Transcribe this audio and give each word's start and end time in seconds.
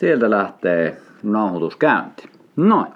Sieltä 0.00 0.30
lähtee 0.30 0.96
nauhoitus 1.22 1.76
käynti. 1.76 2.28
Noin. 2.56 2.86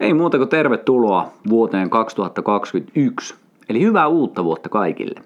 Ei 0.00 0.14
muuta 0.14 0.38
kuin 0.38 0.48
tervetuloa 0.48 1.32
vuoteen 1.48 1.90
2021. 1.90 3.34
Eli 3.68 3.80
hyvää 3.80 4.06
uutta 4.06 4.44
vuotta 4.44 4.68
kaikille. 4.68 5.20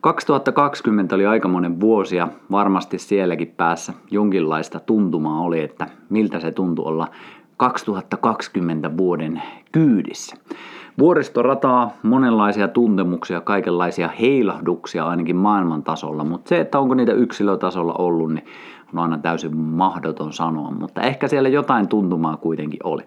2020 0.00 1.14
oli 1.14 1.26
aikamoinen 1.26 1.80
vuosi 1.80 2.16
ja 2.16 2.28
varmasti 2.50 2.98
sielläkin 2.98 3.54
päässä 3.56 3.92
jonkinlaista 4.10 4.80
tuntumaa 4.80 5.40
oli, 5.40 5.60
että 5.60 5.86
miltä 6.08 6.40
se 6.40 6.52
tuntui 6.52 6.84
olla 6.84 7.08
2020 7.56 8.96
vuoden 8.96 9.42
kyydissä. 9.72 10.36
Vuoristorataa, 10.98 11.90
monenlaisia 12.02 12.68
tuntemuksia, 12.68 13.40
kaikenlaisia 13.40 14.08
heilahduksia 14.20 15.06
ainakin 15.06 15.36
maailman 15.36 15.82
tasolla, 15.82 16.24
mutta 16.24 16.48
se, 16.48 16.60
että 16.60 16.78
onko 16.78 16.94
niitä 16.94 17.12
yksilötasolla 17.12 17.94
ollut, 17.98 18.32
niin 18.32 18.44
on 18.92 18.98
aina 18.98 19.18
täysin 19.18 19.56
mahdoton 19.56 20.32
sanoa, 20.32 20.70
mutta 20.70 21.00
ehkä 21.00 21.28
siellä 21.28 21.48
jotain 21.48 21.88
tuntumaa 21.88 22.36
kuitenkin 22.36 22.80
oli. 22.84 23.02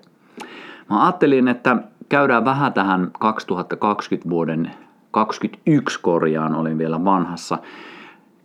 Mä 0.90 1.04
ajattelin, 1.04 1.48
että 1.48 1.78
käydään 2.10 2.46
vähän 2.46 2.74
tähän 2.74 3.12
2020 3.20 4.30
vuoden 4.30 4.72
21 5.12 6.00
korjaan, 6.02 6.56
olin 6.56 6.78
vielä 6.78 7.06
vanhassa. 7.06 7.58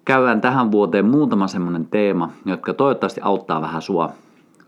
Käydään 0.05 0.41
tähän 0.41 0.73
vuoteen 0.73 1.07
muutama 1.07 1.47
semmonen 1.47 1.87
teema, 1.87 2.31
jotka 2.45 2.75
toivottavasti 2.75 3.21
auttaa 3.25 3.61
vähän 3.61 3.83
sua 3.83 4.13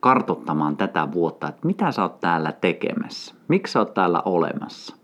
kartottamaan 0.01 0.77
tätä 0.77 1.09
vuotta, 1.13 1.49
että 1.49 1.67
mitä 1.67 1.93
sä 1.93 2.03
oot 2.03 2.21
täällä 2.21 2.53
tekemässä, 2.53 3.35
miksi 3.49 3.73
sä 3.73 3.79
oot 3.79 3.95
täällä 3.95 4.23
olemassa. 4.25 4.97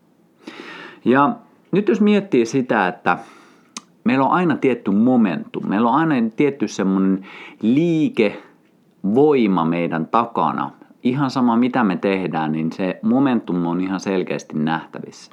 Ja 1.05 1.37
nyt 1.73 1.89
jos 1.89 2.01
miettii 2.01 2.47
sitä, 2.47 2.89
että 2.89 3.19
meillä 4.07 4.25
on 4.25 4.31
aina 4.31 4.57
tietty 4.57 4.91
momentum, 4.91 5.69
meillä 5.69 5.91
on 5.91 5.95
aina 5.95 6.15
tietty 6.37 6.69
semmoinen 6.69 7.27
liikevoima 7.63 9.65
meidän 9.65 10.07
takana. 10.07 10.71
Ihan 11.03 11.31
sama 11.31 11.57
mitä 11.57 11.85
me 11.85 11.97
tehdään, 11.97 12.53
niin 12.53 12.73
se 12.73 12.99
momentum 13.03 13.67
on 13.67 13.81
ihan 13.81 14.01
selkeästi 14.01 14.59
nähtävissä. 14.59 15.33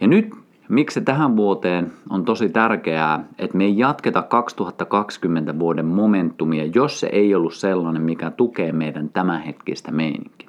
Ja 0.00 0.06
nyt 0.06 0.34
Miksi 0.68 1.00
tähän 1.00 1.36
vuoteen 1.36 1.92
on 2.10 2.24
tosi 2.24 2.48
tärkeää, 2.48 3.24
että 3.38 3.56
me 3.56 3.64
ei 3.64 3.78
jatketa 3.78 4.22
2020 4.22 5.58
vuoden 5.58 5.86
momentumia, 5.86 6.64
jos 6.74 7.00
se 7.00 7.06
ei 7.06 7.34
ollut 7.34 7.54
sellainen, 7.54 8.02
mikä 8.02 8.30
tukee 8.30 8.72
meidän 8.72 9.08
tämänhetkistä 9.08 9.92
meininkiä. 9.92 10.48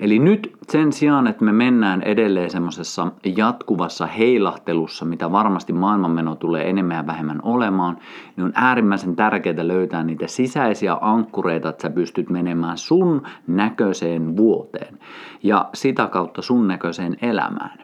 Eli 0.00 0.18
nyt 0.18 0.52
sen 0.68 0.92
sijaan, 0.92 1.26
että 1.26 1.44
me 1.44 1.52
mennään 1.52 2.02
edelleen 2.02 2.50
semmoisessa 2.50 3.12
jatkuvassa 3.36 4.06
heilahtelussa, 4.06 5.04
mitä 5.04 5.32
varmasti 5.32 5.72
maailmanmeno 5.72 6.34
tulee 6.34 6.70
enemmän 6.70 6.96
ja 6.96 7.06
vähemmän 7.06 7.40
olemaan, 7.42 7.98
niin 8.36 8.44
on 8.44 8.52
äärimmäisen 8.54 9.16
tärkeää 9.16 9.68
löytää 9.68 10.04
niitä 10.04 10.26
sisäisiä 10.26 10.98
ankkureita, 11.00 11.68
että 11.68 11.82
sä 11.82 11.90
pystyt 11.90 12.30
menemään 12.30 12.78
sun 12.78 13.22
näköiseen 13.46 14.36
vuoteen 14.36 14.98
ja 15.42 15.68
sitä 15.74 16.06
kautta 16.06 16.42
sun 16.42 16.68
näköiseen 16.68 17.16
elämään. 17.22 17.78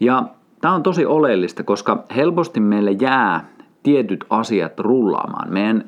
Ja 0.00 0.22
tämä 0.60 0.74
on 0.74 0.82
tosi 0.82 1.06
oleellista, 1.06 1.62
koska 1.62 2.04
helposti 2.16 2.60
meille 2.60 2.90
jää 2.90 3.48
tietyt 3.82 4.24
asiat 4.30 4.80
rullaamaan. 4.80 5.52
Meidän 5.52 5.84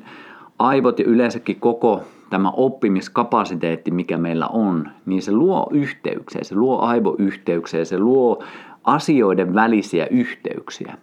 aivot 0.59 0.99
ja 0.99 1.05
yleensäkin 1.05 1.59
koko 1.59 2.03
tämä 2.31 2.51
oppimiskapasiteetti, 2.51 3.91
mikä 3.91 4.17
meillä 4.17 4.47
on, 4.47 4.89
niin 5.05 5.21
se 5.21 5.31
luo 5.31 5.67
yhteyksiä, 5.71 6.43
se 6.43 6.55
luo 6.55 6.79
aivoyhteyksiä, 6.79 7.85
se 7.85 7.99
luo 7.99 8.43
asioiden 8.83 9.53
välisiä 9.55 10.07
yhteyksiä. 10.11 10.97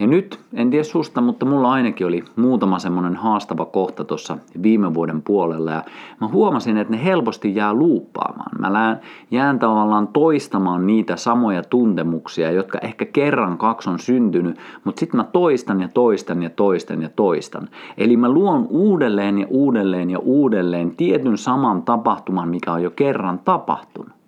Ja 0.00 0.06
nyt, 0.06 0.40
en 0.54 0.70
tiedä 0.70 0.84
susta, 0.84 1.20
mutta 1.20 1.46
mulla 1.46 1.72
ainakin 1.72 2.06
oli 2.06 2.24
muutama 2.36 2.78
semmoinen 2.78 3.16
haastava 3.16 3.64
kohta 3.64 4.04
tuossa 4.04 4.38
viime 4.62 4.94
vuoden 4.94 5.22
puolella 5.22 5.70
ja 5.70 5.84
mä 6.20 6.28
huomasin, 6.28 6.76
että 6.76 6.92
ne 6.92 7.04
helposti 7.04 7.54
jää 7.54 7.74
luuppaamaan. 7.74 8.50
Mä 8.58 8.96
jään 9.30 9.58
tavallaan 9.58 10.08
toistamaan 10.08 10.86
niitä 10.86 11.16
samoja 11.16 11.62
tuntemuksia, 11.62 12.50
jotka 12.50 12.78
ehkä 12.78 13.04
kerran 13.04 13.58
kaksi 13.58 13.90
on 13.90 13.98
syntynyt, 13.98 14.58
mutta 14.84 15.00
sitten 15.00 15.16
mä 15.16 15.24
toistan 15.24 15.80
ja 15.80 15.88
toistan 15.88 16.42
ja 16.42 16.50
toistan 16.50 17.02
ja 17.02 17.08
toistan. 17.08 17.68
Eli 17.98 18.16
mä 18.16 18.28
luon 18.28 18.66
uudelleen 18.70 19.38
ja 19.38 19.46
uudelleen 19.50 20.10
ja 20.10 20.18
uudelleen 20.18 20.96
tietyn 20.96 21.38
saman 21.38 21.82
tapahtuman, 21.82 22.48
mikä 22.48 22.72
on 22.72 22.82
jo 22.82 22.90
kerran 22.90 23.40
tapahtunut. 23.44 24.21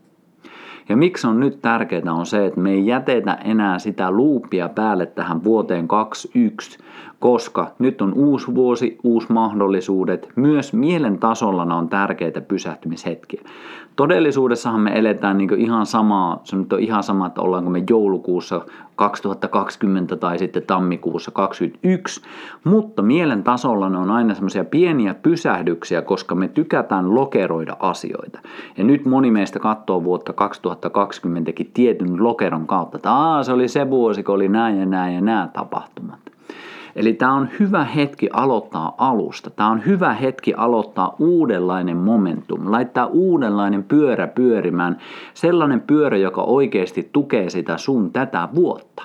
Ja 0.89 0.97
miksi 0.97 1.27
on 1.27 1.41
nyt 1.41 1.63
tärkeää 1.63 2.13
on 2.13 2.27
se, 2.27 2.47
että 2.47 2.61
me 2.61 2.71
ei 2.71 2.87
jätetä 2.87 3.35
enää 3.35 3.79
sitä 3.79 4.11
luupia 4.11 4.69
päälle 4.69 5.07
tähän 5.07 5.45
vuoteen 5.45 5.89
2021, 5.89 6.79
koska 7.19 7.71
nyt 7.79 8.03
on 8.03 8.15
uusi 8.15 8.55
vuosi, 8.55 8.99
uusi 9.03 9.33
mahdollisuudet. 9.33 10.29
Myös 10.37 10.73
mielen 10.73 11.19
tasolla 11.19 11.63
on 11.63 11.89
tärkeitä 11.89 12.41
pysähtymishetkiä. 12.41 13.43
Todellisuudessahan 13.97 14.81
me 14.81 14.99
eletään 14.99 15.39
niin 15.39 15.61
ihan 15.61 15.87
samaa, 15.87 16.41
se 16.45 16.57
nyt 16.57 16.73
on 16.73 16.81
ihan 16.81 17.03
sama, 17.03 17.27
että 17.27 17.41
ollaanko 17.41 17.71
me 17.71 17.83
joulukuussa 17.91 18.61
2020 18.97 20.17
tai 20.17 20.39
sitten 20.39 20.63
tammikuussa 20.63 21.31
2021, 21.31 22.21
mutta 22.65 23.03
mielen 23.03 23.43
tasolla 23.43 23.89
ne 23.89 23.99
on 23.99 24.11
aina 24.11 24.35
semmoisia 24.35 24.65
pieniä 24.65 25.15
pysähdyksiä, 25.15 26.03
koska 26.03 26.35
me 26.35 26.49
tykätään 26.49 27.15
lokeroida 27.15 27.77
asioita. 27.81 28.41
Ja 28.77 28.85
nyt 28.85 29.05
moni 29.05 29.31
meistä 29.31 29.59
katsoo 29.59 30.05
vuotta 30.05 30.33
2020 30.33 31.53
tietyn 31.75 32.25
lokeron 32.25 32.67
kautta, 32.67 32.97
että 32.97 33.11
se 33.43 33.53
oli 33.53 33.69
se 33.69 33.91
vuosi, 33.91 34.23
kun 34.23 34.35
oli 34.35 34.49
näin 34.49 34.81
ja 34.81 34.87
näin 34.87 35.15
ja 35.15 35.21
nämä 35.21 35.49
tapahtumat. 35.53 36.24
Eli 36.97 37.13
tämä 37.13 37.35
on 37.35 37.49
hyvä 37.61 37.85
hetki 37.85 38.29
aloittaa 38.33 38.95
alusta. 38.99 39.51
Tämä 39.51 39.71
on 39.71 39.87
hyvä 39.87 40.13
hetki 40.13 40.55
aloittaa 40.55 41.17
uudenlainen 41.19 41.97
momentum, 41.97 42.73
laittaa 42.73 43.07
uudenlainen 43.07 43.83
pyörä 43.83 44.27
pyörimään, 44.27 44.99
sellainen 45.35 45.81
pyörä, 45.81 46.17
joka 46.17 46.43
oikeasti 46.43 47.09
tukee 47.13 47.51
sitä 47.51 47.77
sun 47.77 48.13
tätä 48.13 48.49
vuotta. 48.55 49.03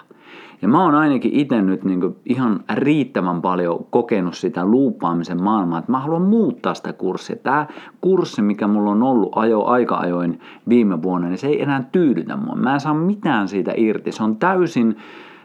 Ja 0.61 0.67
mä 0.67 0.83
oon 0.83 0.95
ainakin 0.95 1.33
itse 1.33 1.61
nyt 1.61 1.83
niin 1.83 2.15
ihan 2.25 2.59
riittävän 2.73 3.41
paljon 3.41 3.85
kokenut 3.89 4.35
sitä 4.35 4.65
luuppaamisen 4.65 5.43
maailmaa, 5.43 5.79
että 5.79 5.91
mä 5.91 5.99
haluan 5.99 6.21
muuttaa 6.21 6.73
sitä 6.73 6.93
kurssia. 6.93 7.35
Tämä 7.35 7.67
kurssi, 8.01 8.41
mikä 8.41 8.67
mulla 8.67 8.91
on 8.91 9.03
ollut 9.03 9.29
ajo 9.35 9.65
aika 9.65 9.95
ajoin 9.97 10.39
viime 10.69 11.01
vuonna, 11.01 11.27
niin 11.27 11.37
se 11.37 11.47
ei 11.47 11.61
enää 11.61 11.89
tyydytä 11.91 12.37
mua. 12.37 12.55
Mä 12.55 12.73
en 12.73 12.79
saa 12.79 12.93
mitään 12.93 13.47
siitä 13.47 13.73
irti. 13.77 14.11
Se 14.11 14.23
on 14.23 14.35
täysin 14.35 14.97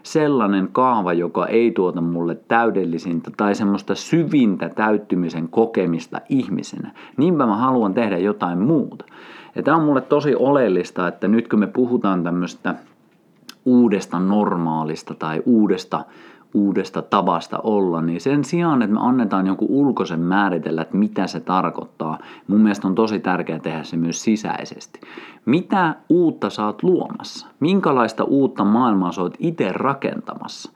sellainen 0.05 0.69
kaava, 0.73 1.13
joka 1.13 1.47
ei 1.47 1.71
tuota 1.71 2.01
mulle 2.01 2.35
täydellisintä 2.49 3.31
tai 3.37 3.55
semmoista 3.55 3.95
syvintä 3.95 4.69
täyttymisen 4.69 5.49
kokemista 5.49 6.21
ihmisenä. 6.29 6.91
Niinpä 7.17 7.47
mä 7.47 7.57
haluan 7.57 7.95
tehdä 7.95 8.19
jotain 8.19 8.59
muuta. 8.59 9.05
Ja 9.55 9.63
tämä 9.63 9.77
on 9.77 9.83
mulle 9.83 10.01
tosi 10.01 10.35
oleellista, 10.35 11.09
että 11.09 11.29
nyt 11.29 11.49
kun 11.49 11.59
me 11.59 11.67
puhutaan 11.67 12.25
tämmöistä 12.25 12.75
uudesta 13.65 14.21
normaalista 14.21 15.15
tai 15.15 15.43
uudesta 15.47 16.05
uudesta 16.55 17.03
tavasta 17.03 17.59
olla, 17.63 18.03
niin 18.03 18.21
sen 18.21 18.45
sijaan, 18.45 18.83
että 18.83 18.95
me 18.95 19.01
annetaan 19.03 19.47
jonkun 19.47 19.69
ulkoisen 19.71 20.21
määritellä, 20.21 20.83
että 20.83 20.97
mitä 20.97 21.27
se 21.27 21.41
tarkoittaa, 21.41 22.19
mun 22.47 22.61
mielestä 22.61 22.89
on 22.89 22.95
tosi 22.95 23.21
tärkeää 23.21 23.59
tehdä 23.59 23.83
se 23.83 23.97
myös 23.97 24.23
sisäisesti. 24.23 25.01
Mitä 25.45 25.95
uutta 26.09 26.51
sä 26.51 26.67
oot 26.67 26.83
luomassa? 26.83 27.47
Minkälaista 27.61 28.25
uutta 28.25 28.65
maailmaa 28.65 29.13
sä 29.13 29.23
oot 29.23 29.37
itse 29.39 29.73
rakentamassa? 29.73 30.73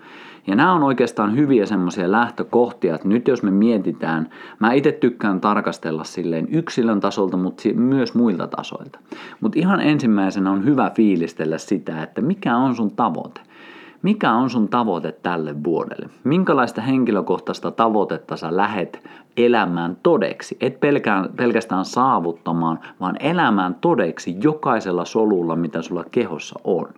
Ja 0.46 0.54
nämä 0.54 0.72
on 0.72 0.82
oikeastaan 0.82 1.36
hyviä 1.36 1.66
semmoisia 1.66 2.12
lähtökohtia, 2.12 2.94
että 2.94 3.08
nyt 3.08 3.28
jos 3.28 3.42
me 3.42 3.50
mietitään, 3.50 4.30
mä 4.58 4.72
itse 4.72 4.92
tykkään 4.92 5.40
tarkastella 5.40 6.04
silleen 6.04 6.48
yksilön 6.50 7.00
tasolta, 7.00 7.36
mutta 7.36 7.62
myös 7.74 8.14
muilta 8.14 8.46
tasoilta. 8.46 8.98
Mutta 9.40 9.58
ihan 9.58 9.80
ensimmäisenä 9.80 10.50
on 10.50 10.64
hyvä 10.64 10.90
fiilistellä 10.90 11.58
sitä, 11.58 12.02
että 12.02 12.20
mikä 12.20 12.56
on 12.56 12.74
sun 12.74 12.90
tavoite. 12.90 13.40
Mikä 14.02 14.32
on 14.32 14.50
sun 14.50 14.68
tavoite 14.68 15.12
tälle 15.12 15.64
vuodelle? 15.64 16.10
Minkälaista 16.24 16.80
henkilökohtaista 16.80 17.70
tavoitetta 17.70 18.36
sä 18.36 18.56
lähet 18.56 19.02
elämään 19.36 19.96
todeksi? 20.02 20.56
Et 20.60 20.80
pelkään, 20.80 21.28
pelkästään 21.36 21.84
saavuttamaan, 21.84 22.78
vaan 23.00 23.16
elämään 23.20 23.74
todeksi 23.74 24.36
jokaisella 24.42 25.04
solulla, 25.04 25.56
mitä 25.56 25.82
sulla 25.82 26.04
kehossa 26.10 26.60
on. 26.64 26.88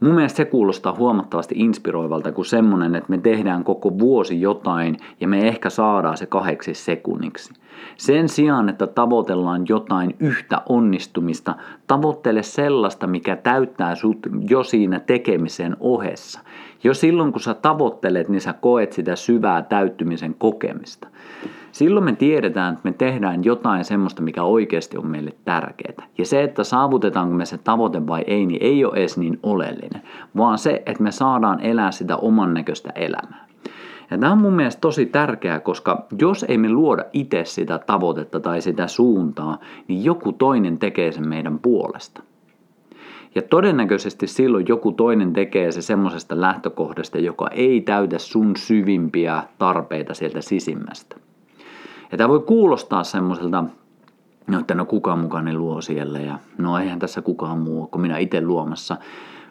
Mun 0.00 0.14
mielestä 0.14 0.36
se 0.36 0.44
kuulostaa 0.44 0.94
huomattavasti 0.94 1.54
inspiroivalta 1.58 2.32
kuin 2.32 2.44
semmonen, 2.44 2.94
että 2.94 3.10
me 3.10 3.18
tehdään 3.18 3.64
koko 3.64 3.98
vuosi 3.98 4.40
jotain 4.40 4.96
ja 5.20 5.28
me 5.28 5.48
ehkä 5.48 5.70
saadaan 5.70 6.16
se 6.16 6.26
kahdeksi 6.26 6.74
sekunniksi. 6.74 7.54
Sen 7.96 8.28
sijaan, 8.28 8.68
että 8.68 8.86
tavoitellaan 8.86 9.64
jotain 9.68 10.16
yhtä 10.20 10.62
onnistumista, 10.68 11.54
tavoittele 11.86 12.42
sellaista, 12.42 13.06
mikä 13.06 13.36
täyttää 13.36 13.94
sut 13.94 14.18
jo 14.48 14.64
siinä 14.64 15.00
tekemisen 15.00 15.76
ohessa. 15.80 16.40
Jo 16.84 16.94
silloin, 16.94 17.32
kun 17.32 17.40
sä 17.40 17.54
tavoittelet, 17.54 18.28
niin 18.28 18.40
sä 18.40 18.52
koet 18.52 18.92
sitä 18.92 19.16
syvää 19.16 19.62
täyttymisen 19.62 20.34
kokemista. 20.38 21.08
Silloin 21.72 22.04
me 22.04 22.12
tiedetään, 22.12 22.72
että 22.72 22.88
me 22.88 22.92
tehdään 22.92 23.44
jotain 23.44 23.84
semmoista, 23.84 24.22
mikä 24.22 24.42
oikeasti 24.42 24.98
on 24.98 25.06
meille 25.06 25.32
tärkeää. 25.44 26.06
Ja 26.18 26.26
se, 26.26 26.42
että 26.42 26.64
saavutetaanko 26.64 27.34
me 27.34 27.44
se 27.44 27.58
tavoite 27.58 28.06
vai 28.06 28.24
ei, 28.26 28.46
niin 28.46 28.62
ei 28.62 28.84
ole 28.84 28.96
edes 28.96 29.18
niin 29.18 29.38
oleellinen, 29.42 30.02
vaan 30.36 30.58
se, 30.58 30.82
että 30.86 31.02
me 31.02 31.12
saadaan 31.12 31.60
elää 31.60 31.90
sitä 31.90 32.16
oman 32.16 32.54
näköistä 32.54 32.90
elämää. 32.94 33.46
Ja 34.10 34.18
tämä 34.18 34.32
on 34.32 34.38
mun 34.38 34.52
mielestä 34.52 34.80
tosi 34.80 35.06
tärkeää, 35.06 35.60
koska 35.60 36.06
jos 36.20 36.44
ei 36.48 36.58
me 36.58 36.68
luoda 36.68 37.04
itse 37.12 37.44
sitä 37.44 37.78
tavoitetta 37.78 38.40
tai 38.40 38.60
sitä 38.60 38.86
suuntaa, 38.86 39.58
niin 39.88 40.04
joku 40.04 40.32
toinen 40.32 40.78
tekee 40.78 41.12
sen 41.12 41.28
meidän 41.28 41.58
puolesta. 41.58 42.22
Ja 43.34 43.42
todennäköisesti 43.42 44.26
silloin 44.26 44.66
joku 44.68 44.92
toinen 44.92 45.32
tekee 45.32 45.72
se 45.72 45.82
semmoisesta 45.82 46.40
lähtökohdasta, 46.40 47.18
joka 47.18 47.48
ei 47.48 47.80
täytä 47.80 48.18
sun 48.18 48.56
syvimpiä 48.56 49.42
tarpeita 49.58 50.14
sieltä 50.14 50.40
sisimmästä. 50.40 51.19
Ja 52.12 52.18
tämä 52.18 52.28
voi 52.28 52.40
kuulostaa 52.40 53.04
semmoiselta, 53.04 53.64
no 54.46 54.58
että 54.58 54.74
no 54.74 54.84
kuka 54.84 55.16
mukaan 55.16 55.58
luo 55.58 55.80
siellä 55.80 56.18
ja 56.18 56.38
no 56.58 56.78
eihän 56.78 56.98
tässä 56.98 57.22
kukaan 57.22 57.58
muu 57.58 57.86
kuin 57.86 58.02
minä 58.02 58.18
itse 58.18 58.40
luomassa. 58.40 58.96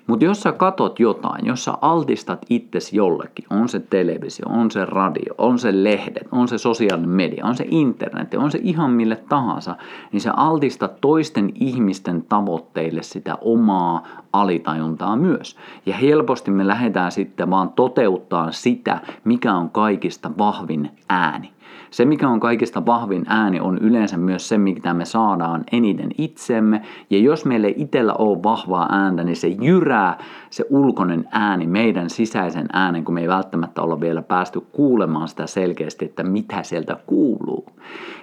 Mutta 0.10 0.26
jos 0.26 0.42
sä 0.42 0.52
katot 0.52 1.00
jotain, 1.00 1.46
jos 1.46 1.64
sä 1.64 1.74
altistat 1.82 2.46
itses 2.50 2.94
jollekin, 2.94 3.46
on 3.50 3.70
se 3.70 3.80
televisio, 3.80 4.46
on 4.50 4.72
se 4.72 4.86
radio, 4.86 5.34
on 5.38 5.60
se 5.60 5.84
lehdet, 5.84 6.28
on 6.32 6.48
se 6.48 6.58
sosiaalinen 6.58 7.10
media, 7.10 7.46
on 7.46 7.56
se 7.56 7.66
internet, 7.72 8.34
on 8.34 8.52
se 8.52 8.60
ihan 8.64 8.92
mille 8.92 9.16
tahansa, 9.16 9.76
niin 10.12 10.22
sä 10.22 10.34
altistat 10.34 11.02
toisten 11.02 11.52
ihmisten 11.56 12.24
tavoitteille 12.30 13.04
sitä 13.04 13.38
omaa 13.42 14.08
alitajuntaa 14.34 15.16
myös. 15.16 15.58
Ja 15.86 15.96
helposti 15.96 16.52
me 16.52 16.68
lähdetään 16.68 17.12
sitten 17.12 17.50
vaan 17.50 17.70
toteuttaa 17.70 18.52
sitä, 18.52 19.02
mikä 19.24 19.54
on 19.54 19.70
kaikista 19.70 20.32
vahvin 20.38 20.92
ääni. 21.10 21.52
Se, 21.92 22.06
mikä 22.06 22.30
on 22.30 22.40
kaikista 22.40 22.86
vahvin 22.86 23.24
ääni, 23.28 23.60
on 23.60 23.78
yleensä 23.78 24.18
myös 24.18 24.50
se, 24.50 24.58
mitä 24.58 24.94
me 24.94 25.06
saadaan 25.06 25.64
eniten 25.72 26.10
itsemme. 26.18 26.82
Ja 27.10 27.18
jos 27.18 27.46
meille 27.46 27.68
ei 27.68 27.74
itsellä 27.78 28.14
ole 28.14 28.44
vahvaa 28.44 28.88
ääntä, 28.92 29.24
niin 29.24 29.36
se 29.36 29.48
jyrää 29.48 30.18
se 30.50 30.66
ulkoinen 30.70 31.28
ääni, 31.32 31.68
meidän 31.68 32.10
sisäisen 32.10 32.68
äänen, 32.74 33.06
kun 33.06 33.14
me 33.14 33.22
ei 33.22 33.28
välttämättä 33.28 33.82
olla 33.82 34.02
vielä 34.02 34.22
päästy 34.22 34.62
kuulemaan 34.72 35.28
sitä 35.28 35.48
selkeästi, 35.48 36.06
että 36.06 36.24
mitä 36.24 36.64
sieltä 36.64 36.98
kuuluu. 37.06 37.66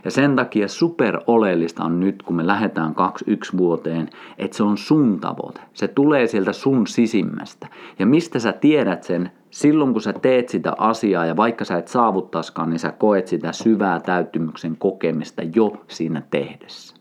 Ja 0.05 0.11
sen 0.11 0.37
takia 0.37 0.69
super 0.69 1.21
oleellista 1.27 1.85
on 1.85 2.01
nyt, 2.01 2.23
kun 2.23 2.37
me 2.37 2.47
lähdetään 2.47 2.95
21 2.95 3.57
vuoteen, 3.57 4.09
että 4.39 4.57
se 4.57 4.63
on 4.63 4.79
sun 4.79 5.21
tavoite. 5.21 5.61
Se 5.73 5.89
tulee 5.89 6.27
sieltä 6.27 6.53
sun 6.53 6.87
sisimmästä. 6.87 7.69
Ja 7.99 8.07
mistä 8.07 8.39
sä 8.39 8.53
tiedät 8.53 9.03
sen? 9.03 9.31
Silloin 9.51 9.93
kun 9.93 10.03
sä 10.03 10.13
teet 10.13 10.49
sitä 10.49 10.73
asiaa 10.79 11.27
ja 11.27 11.37
vaikka 11.37 11.65
sä 11.65 11.79
et 11.79 11.89
saavuttaskaan, 11.89 12.71
niin 12.71 12.79
sä 12.79 12.93
koet 12.93 13.27
sitä 13.27 13.53
syvää 13.53 14.01
täyttymyksen 14.01 14.77
kokemista 14.77 15.43
jo 15.55 15.85
siinä 15.89 16.23
tehdessä. 16.31 16.97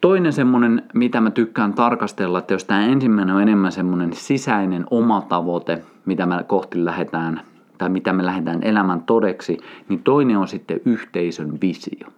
Toinen 0.00 0.32
semmoinen, 0.32 0.82
mitä 0.94 1.20
mä 1.20 1.30
tykkään 1.30 1.74
tarkastella, 1.74 2.38
että 2.38 2.54
jos 2.54 2.64
tämä 2.64 2.86
ensimmäinen 2.86 3.34
on 3.34 3.42
enemmän 3.42 3.72
semmoinen 3.72 4.12
sisäinen 4.12 4.84
oma 4.90 5.20
tavoite, 5.20 5.82
mitä 6.06 6.26
me 6.26 6.44
kohti 6.46 6.84
lähdetään, 6.84 7.40
tai 7.78 7.88
mitä 7.88 8.12
me 8.12 8.26
lähdetään 8.26 8.62
elämän 8.62 9.02
todeksi, 9.02 9.58
niin 9.88 10.02
toinen 10.02 10.38
on 10.38 10.48
sitten 10.48 10.80
yhteisön 10.84 11.58
visio. 11.60 12.08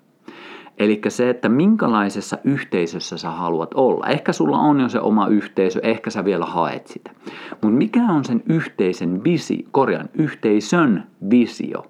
Eli 0.81 1.01
se, 1.09 1.31
että 1.31 1.49
minkälaisessa 1.49 2.39
yhteisössä 2.45 3.19
sä 3.19 3.31
haluat 3.31 3.75
olla. 3.75 4.07
Ehkä 4.07 4.33
sulla 4.33 4.59
on 4.59 4.81
jo 4.81 4.89
se 4.89 5.01
oma 5.01 5.27
yhteisö, 5.27 5.81
ehkä 5.83 6.11
sä 6.11 6.25
vielä 6.25 6.45
haet 6.45 6.87
sitä. 6.87 7.11
Mutta 7.51 7.69
mikä 7.69 8.03
on 8.03 8.25
sen 8.25 8.43
yhteisen 8.49 9.25
visi, 9.25 9.67
korjan, 9.71 10.09
yhteisön 10.15 11.07
visio? 11.31 11.87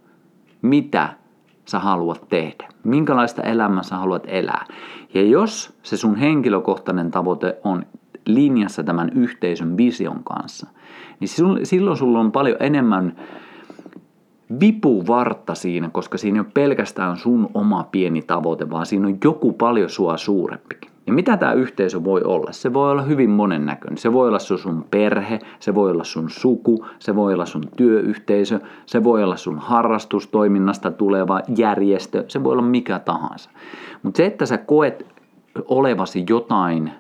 Mitä 0.62 1.08
sä 1.64 1.78
haluat 1.78 2.28
tehdä? 2.28 2.68
Minkälaista 2.84 3.42
elämää 3.42 3.82
sä 3.82 3.96
haluat 3.96 4.24
elää? 4.26 4.66
Ja 5.14 5.22
jos 5.22 5.78
se 5.82 5.96
sun 5.96 6.16
henkilökohtainen 6.16 7.10
tavoite 7.10 7.58
on 7.64 7.86
linjassa 8.26 8.82
tämän 8.82 9.10
yhteisön 9.14 9.76
vision 9.76 10.24
kanssa, 10.24 10.66
niin 11.20 11.28
silloin 11.66 11.96
sulla 11.96 12.20
on 12.20 12.32
paljon 12.32 12.56
enemmän 12.60 13.16
vipuvartta 14.60 15.54
siinä, 15.54 15.90
koska 15.92 16.18
siinä 16.18 16.36
ei 16.36 16.40
ole 16.40 16.50
pelkästään 16.54 17.16
sun 17.16 17.50
oma 17.54 17.88
pieni 17.92 18.22
tavoite, 18.22 18.70
vaan 18.70 18.86
siinä 18.86 19.06
on 19.06 19.18
joku 19.24 19.52
paljon 19.52 19.90
sua 19.90 20.16
suurempikin. 20.16 20.90
Ja 21.06 21.12
mitä 21.12 21.36
tämä 21.36 21.52
yhteisö 21.52 22.04
voi 22.04 22.22
olla? 22.22 22.52
Se 22.52 22.72
voi 22.72 22.90
olla 22.90 23.02
hyvin 23.02 23.30
monennäköinen. 23.30 23.98
Se 23.98 24.12
voi 24.12 24.28
olla 24.28 24.38
sun 24.38 24.84
perhe, 24.90 25.38
se 25.60 25.74
voi 25.74 25.90
olla 25.90 26.04
sun 26.04 26.30
suku, 26.30 26.86
se 26.98 27.16
voi 27.16 27.34
olla 27.34 27.46
sun 27.46 27.62
työyhteisö, 27.76 28.60
se 28.86 29.04
voi 29.04 29.22
olla 29.22 29.36
sun 29.36 29.58
harrastustoiminnasta 29.58 30.90
tuleva 30.90 31.40
järjestö, 31.56 32.24
se 32.28 32.44
voi 32.44 32.52
olla 32.52 32.62
mikä 32.62 32.98
tahansa. 32.98 33.50
Mutta 34.02 34.16
se, 34.16 34.26
että 34.26 34.46
sä 34.46 34.58
koet 34.58 35.06
olevasi 35.64 36.24
jotain, 36.28 36.92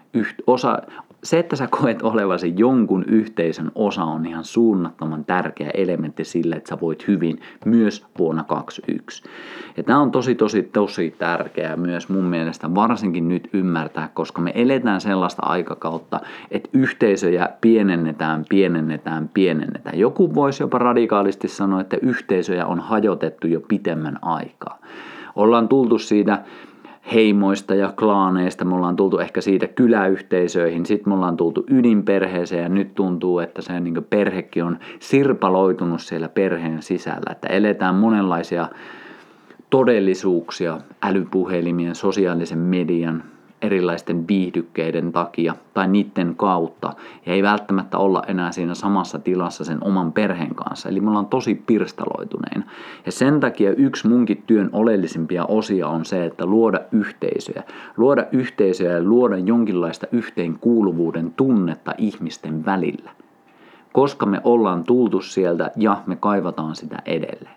osa, 0.46 0.78
se, 1.22 1.38
että 1.38 1.56
sä 1.56 1.66
koet 1.66 2.02
olevasi 2.02 2.54
jonkun 2.56 3.04
yhteisön 3.04 3.70
osa 3.74 4.04
on 4.04 4.26
ihan 4.26 4.44
suunnattoman 4.44 5.24
tärkeä 5.24 5.70
elementti 5.74 6.24
sille, 6.24 6.56
että 6.56 6.68
sä 6.68 6.80
voit 6.80 7.08
hyvin 7.08 7.40
myös 7.64 8.06
vuonna 8.18 8.42
2021. 8.42 9.22
Ja 9.76 9.82
tämä 9.82 10.00
on 10.00 10.10
tosi 10.10 10.34
tosi 10.34 10.62
tosi 10.62 11.14
tärkeää 11.18 11.76
myös 11.76 12.08
mun 12.08 12.24
mielestä 12.24 12.74
varsinkin 12.74 13.28
nyt 13.28 13.48
ymmärtää, 13.52 14.08
koska 14.14 14.40
me 14.40 14.52
eletään 14.54 15.00
sellaista 15.00 15.42
aikakautta, 15.46 16.20
että 16.50 16.68
yhteisöjä 16.72 17.48
pienennetään, 17.60 18.44
pienennetään, 18.48 19.30
pienennetään. 19.34 19.98
Joku 19.98 20.34
voisi 20.34 20.62
jopa 20.62 20.78
radikaalisti 20.78 21.48
sanoa, 21.48 21.80
että 21.80 21.96
yhteisöjä 22.02 22.66
on 22.66 22.80
hajotettu 22.80 23.46
jo 23.46 23.60
pitemmän 23.68 24.18
aikaa. 24.22 24.78
Ollaan 25.36 25.68
tultu 25.68 25.98
siitä 25.98 26.42
heimoista 27.14 27.74
ja 27.74 27.92
klaaneista, 27.96 28.64
me 28.64 28.74
ollaan 28.74 28.96
tultu 28.96 29.18
ehkä 29.18 29.40
siitä 29.40 29.68
kyläyhteisöihin, 29.68 30.86
sitten 30.86 31.10
me 31.10 31.14
ollaan 31.14 31.36
tultu 31.36 31.64
ydinperheeseen 31.70 32.62
ja 32.62 32.68
nyt 32.68 32.94
tuntuu, 32.94 33.38
että 33.38 33.62
se 33.62 33.80
niin 33.80 34.06
perhekin 34.10 34.64
on 34.64 34.78
sirpaloitunut 34.98 36.00
siellä 36.00 36.28
perheen 36.28 36.82
sisällä, 36.82 37.32
että 37.32 37.48
eletään 37.48 37.94
monenlaisia 37.94 38.68
todellisuuksia 39.70 40.78
älypuhelimien, 41.02 41.94
sosiaalisen 41.94 42.58
median, 42.58 43.22
erilaisten 43.62 44.28
viihdykkeiden 44.28 45.12
takia 45.12 45.54
tai 45.74 45.88
niiden 45.88 46.36
kautta 46.36 46.92
ja 47.26 47.32
ei 47.32 47.42
välttämättä 47.42 47.98
olla 47.98 48.22
enää 48.26 48.52
siinä 48.52 48.74
samassa 48.74 49.18
tilassa 49.18 49.64
sen 49.64 49.78
oman 49.84 50.12
perheen 50.12 50.54
kanssa. 50.54 50.88
Eli 50.88 51.00
me 51.00 51.08
ollaan 51.08 51.26
tosi 51.26 51.54
pirstaloituneina. 51.54 52.64
Ja 53.06 53.12
sen 53.12 53.40
takia 53.40 53.72
yksi 53.72 54.08
munkin 54.08 54.42
työn 54.46 54.70
oleellisimpia 54.72 55.44
osia 55.44 55.88
on 55.88 56.04
se, 56.04 56.24
että 56.24 56.46
luoda 56.46 56.80
yhteisöjä. 56.92 57.62
Luoda 57.96 58.26
yhteisöjä 58.32 58.92
ja 58.92 59.02
luoda 59.02 59.36
jonkinlaista 59.36 60.06
yhteenkuuluvuuden 60.12 61.32
tunnetta 61.36 61.94
ihmisten 61.98 62.64
välillä. 62.64 63.10
Koska 63.92 64.26
me 64.26 64.40
ollaan 64.44 64.84
tultu 64.84 65.20
sieltä 65.20 65.70
ja 65.76 66.02
me 66.06 66.16
kaivataan 66.16 66.76
sitä 66.76 66.96
edelleen. 67.06 67.56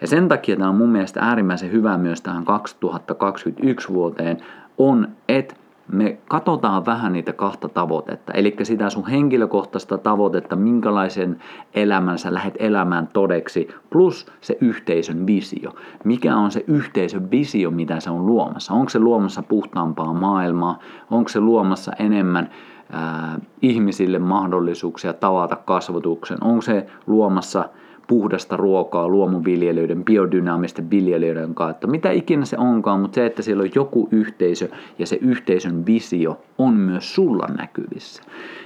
Ja 0.00 0.06
sen 0.06 0.28
takia 0.28 0.56
tämä 0.56 0.68
on 0.68 0.74
mun 0.74 0.88
mielestä 0.88 1.20
äärimmäisen 1.20 1.72
hyvä 1.72 1.98
myös 1.98 2.20
tähän 2.20 2.44
2021 2.44 3.88
vuoteen 3.88 4.36
on, 4.78 5.08
että 5.28 5.54
me 5.92 6.18
katsotaan 6.28 6.86
vähän 6.86 7.12
niitä 7.12 7.32
kahta 7.32 7.68
tavoitetta. 7.68 8.32
Eli 8.32 8.56
sitä 8.62 8.90
sun 8.90 9.06
henkilökohtaista 9.06 9.98
tavoitetta, 9.98 10.56
minkälaisen 10.56 11.40
elämän 11.74 12.18
sä 12.18 12.34
lähdet 12.34 12.54
elämään 12.58 13.08
todeksi, 13.12 13.68
plus 13.90 14.26
se 14.40 14.58
yhteisön 14.60 15.26
visio. 15.26 15.74
Mikä 16.04 16.36
on 16.36 16.50
se 16.50 16.64
yhteisön 16.66 17.30
visio, 17.30 17.70
mitä 17.70 18.00
se 18.00 18.10
on 18.10 18.26
luomassa? 18.26 18.74
Onko 18.74 18.88
se 18.88 18.98
luomassa 18.98 19.42
puhtaampaa 19.42 20.12
maailmaa? 20.12 20.78
Onko 21.10 21.28
se 21.28 21.40
luomassa 21.40 21.92
enemmän 21.98 22.50
ää, 22.92 23.38
ihmisille 23.62 24.18
mahdollisuuksia 24.18 25.12
tavata 25.12 25.56
kasvatuksen? 25.56 26.38
Onko 26.40 26.62
se 26.62 26.86
luomassa 27.06 27.68
puhdasta 28.06 28.56
ruokaa 28.56 29.08
luomuviljelijöiden, 29.08 30.04
biodynaamisten 30.04 30.90
viljelijöiden 30.90 31.54
kautta, 31.54 31.86
mitä 31.86 32.10
ikinä 32.10 32.44
se 32.44 32.58
onkaan, 32.58 33.00
mutta 33.00 33.14
se, 33.14 33.26
että 33.26 33.42
siellä 33.42 33.62
on 33.62 33.70
joku 33.74 34.08
yhteisö 34.10 34.68
ja 34.98 35.06
se 35.06 35.18
yhteisön 35.20 35.86
visio 35.86 36.40
on 36.58 36.74
myös 36.74 37.14
sulla 37.14 37.46
näkyvissä. 37.58 38.22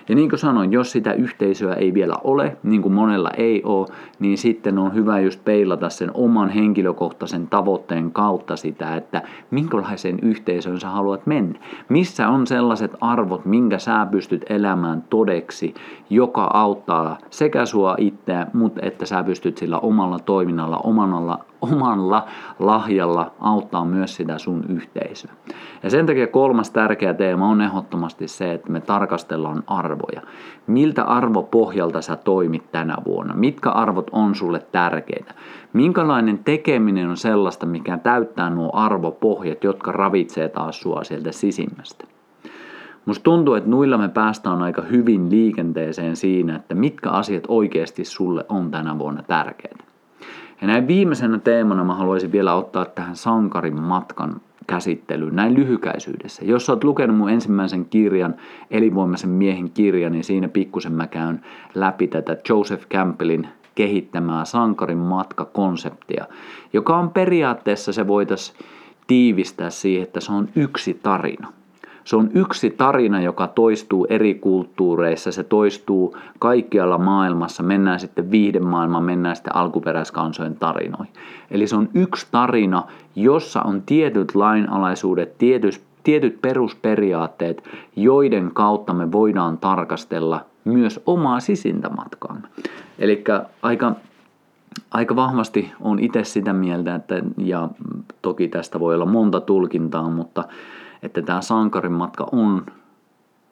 Ja 0.09 0.15
niin 0.15 0.29
kuin 0.29 0.39
sanoin, 0.39 0.73
jos 0.73 0.93
sitä 0.93 1.13
yhteisöä 1.13 1.75
ei 1.75 1.95
vielä 1.95 2.15
ole, 2.25 2.57
niin 2.63 2.83
kuin 2.83 2.93
monella 2.93 3.31
ei 3.31 3.63
ole, 3.65 3.87
niin 4.19 4.39
sitten 4.39 4.79
on 4.79 4.95
hyvä 4.95 5.21
just 5.21 5.45
peilata 5.45 5.89
sen 5.89 6.11
oman 6.15 6.49
henkilökohtaisen 6.49 7.47
tavoitteen 7.47 8.11
kautta 8.11 8.57
sitä, 8.57 8.97
että 8.97 9.23
minkälaiseen 9.51 10.19
yhteisöön 10.23 10.81
sä 10.81 10.89
haluat 10.89 11.27
mennä. 11.27 11.59
Missä 11.89 12.29
on 12.29 12.47
sellaiset 12.47 12.93
arvot, 13.01 13.45
minkä 13.45 13.79
sä 13.79 14.07
pystyt 14.11 14.45
elämään 14.49 15.05
todeksi, 15.11 15.75
joka 16.11 16.51
auttaa 16.55 17.19
sekä 17.31 17.67
sua 17.67 17.95
itseä, 17.99 18.47
mutta 18.53 18.81
että 18.83 19.07
sä 19.07 19.25
pystyt 19.29 19.59
sillä 19.59 19.79
omalla 19.79 20.19
toiminnalla, 20.19 20.81
omalla, 20.85 21.45
omalla 21.61 22.27
lahjalla 22.59 23.33
auttaa 23.41 23.85
myös 23.85 24.17
sitä 24.17 24.39
sun 24.39 24.65
yhteisöä. 24.69 25.33
Ja 25.83 25.91
sen 25.91 26.07
takia 26.07 26.27
kolmas 26.27 26.71
tärkeä 26.71 27.15
teema 27.15 27.49
on 27.49 27.61
ehdottomasti 27.61 28.29
se, 28.29 28.53
että 28.53 28.73
me 28.73 28.81
tarkastellaan 28.81 29.63
arvoja. 29.67 30.23
Miltä 30.67 31.03
arvopohjalta 31.03 32.03
sä 32.03 32.17
toimit 32.17 32.73
tänä 32.73 32.97
vuonna? 33.07 33.35
Mitkä 33.35 33.71
arvot 33.71 34.11
on 34.13 34.35
sulle 34.35 34.67
tärkeitä? 34.73 35.35
Minkälainen 35.73 36.39
tekeminen 36.39 37.09
on 37.11 37.17
sellaista, 37.17 37.67
mikä 37.67 37.99
täyttää 37.99 38.51
nuo 38.51 38.71
arvopohjat, 38.73 39.65
jotka 39.65 39.93
ravitsee 39.93 40.49
taas 40.49 40.81
sua 40.81 41.05
sieltä 41.05 41.33
sisimmästä? 41.33 42.18
Musta 43.09 43.23
tuntuu, 43.23 43.55
että 43.55 43.71
nuilla 43.71 43.99
me 43.99 44.09
päästään 44.09 44.63
aika 44.63 44.83
hyvin 44.83 45.31
liikenteeseen 45.31 46.17
siinä, 46.17 46.57
että 46.57 46.75
mitkä 46.75 47.11
asiat 47.11 47.45
oikeasti 47.49 48.05
sulle 48.05 48.45
on 48.49 48.71
tänä 48.71 48.99
vuonna 48.99 49.23
tärkeitä. 49.23 49.85
Ja 50.61 50.67
näin 50.67 50.89
viimeisenä 50.89 51.39
teemana 51.39 51.85
mä 51.85 51.95
haluaisin 51.95 52.33
vielä 52.33 52.55
ottaa 52.55 52.85
tähän 52.85 53.17
sankarin 53.17 53.81
matkan 53.81 54.41
käsittelyyn 54.67 55.37
näin 55.37 55.55
lyhykäisyydessä. 55.55 56.45
Jos 56.45 56.71
olet 56.71 56.85
lukenut 56.85 57.17
mun 57.17 57.31
ensimmäisen 57.31 57.85
kirjan, 57.85 58.35
Elinvoimaisen 58.71 59.31
miehen 59.31 59.71
kirjan, 59.71 60.13
niin 60.13 60.25
siinä 60.25 60.49
pikkusen 60.49 60.93
mä 60.93 61.07
käyn 61.07 61.41
läpi 61.75 62.09
tätä 62.09 62.37
Joseph 62.49 62.89
Campbellin 62.89 63.49
kehittämää 63.75 64.45
sankarin 64.45 64.99
matka-konseptia, 64.99 66.25
joka 66.73 66.97
on 66.97 67.11
periaatteessa 67.11 67.93
se 67.93 68.07
voitaisiin 68.07 68.59
tiivistää 69.07 69.71
siihen, 69.71 70.03
että 70.03 70.21
se 70.21 70.33
on 70.33 70.49
yksi 70.57 70.95
tarina. 71.03 71.58
Se 72.09 72.17
on 72.17 72.31
yksi 72.35 72.71
tarina, 72.71 73.21
joka 73.21 73.47
toistuu 73.47 74.07
eri 74.11 74.35
kulttuureissa, 74.35 75.33
se 75.33 75.45
toistuu 75.45 76.17
kaikkialla 76.39 76.99
maailmassa, 76.99 77.63
mennään 77.63 78.01
sitten 78.01 78.31
viihdemaailmaan, 78.31 79.05
mennään 79.05 79.37
sitten 79.37 79.57
alkuperäiskansojen 79.57 80.57
tarinoihin. 80.57 81.13
Eli 81.51 81.67
se 81.67 81.77
on 81.77 81.89
yksi 81.95 82.27
tarina, 82.31 82.83
jossa 83.17 83.63
on 83.63 83.83
tietyt 83.87 84.35
lainalaisuudet, 84.35 85.39
tietyt, 85.39 85.81
tietyt 86.03 86.43
perusperiaatteet, 86.43 87.63
joiden 87.97 88.51
kautta 88.55 88.93
me 88.93 89.13
voidaan 89.13 89.59
tarkastella 89.59 90.41
myös 90.65 91.01
omaa 91.07 91.41
sisintämatkaamme. 91.41 92.49
Eli 92.99 93.25
aika 93.63 93.95
aika 94.91 95.17
vahvasti 95.17 95.73
on 95.81 95.99
itse 95.99 96.25
sitä 96.25 96.53
mieltä, 96.53 96.95
että, 96.95 97.23
ja 97.37 97.69
toki 98.23 98.49
tästä 98.49 98.81
voi 98.81 98.95
olla 98.95 99.07
monta 99.07 99.41
tulkintaa, 99.41 100.11
mutta 100.11 100.45
että 101.03 101.23
tämä 101.23 101.41
sankarin 101.41 101.93
matka 101.93 102.27
on 102.33 102.67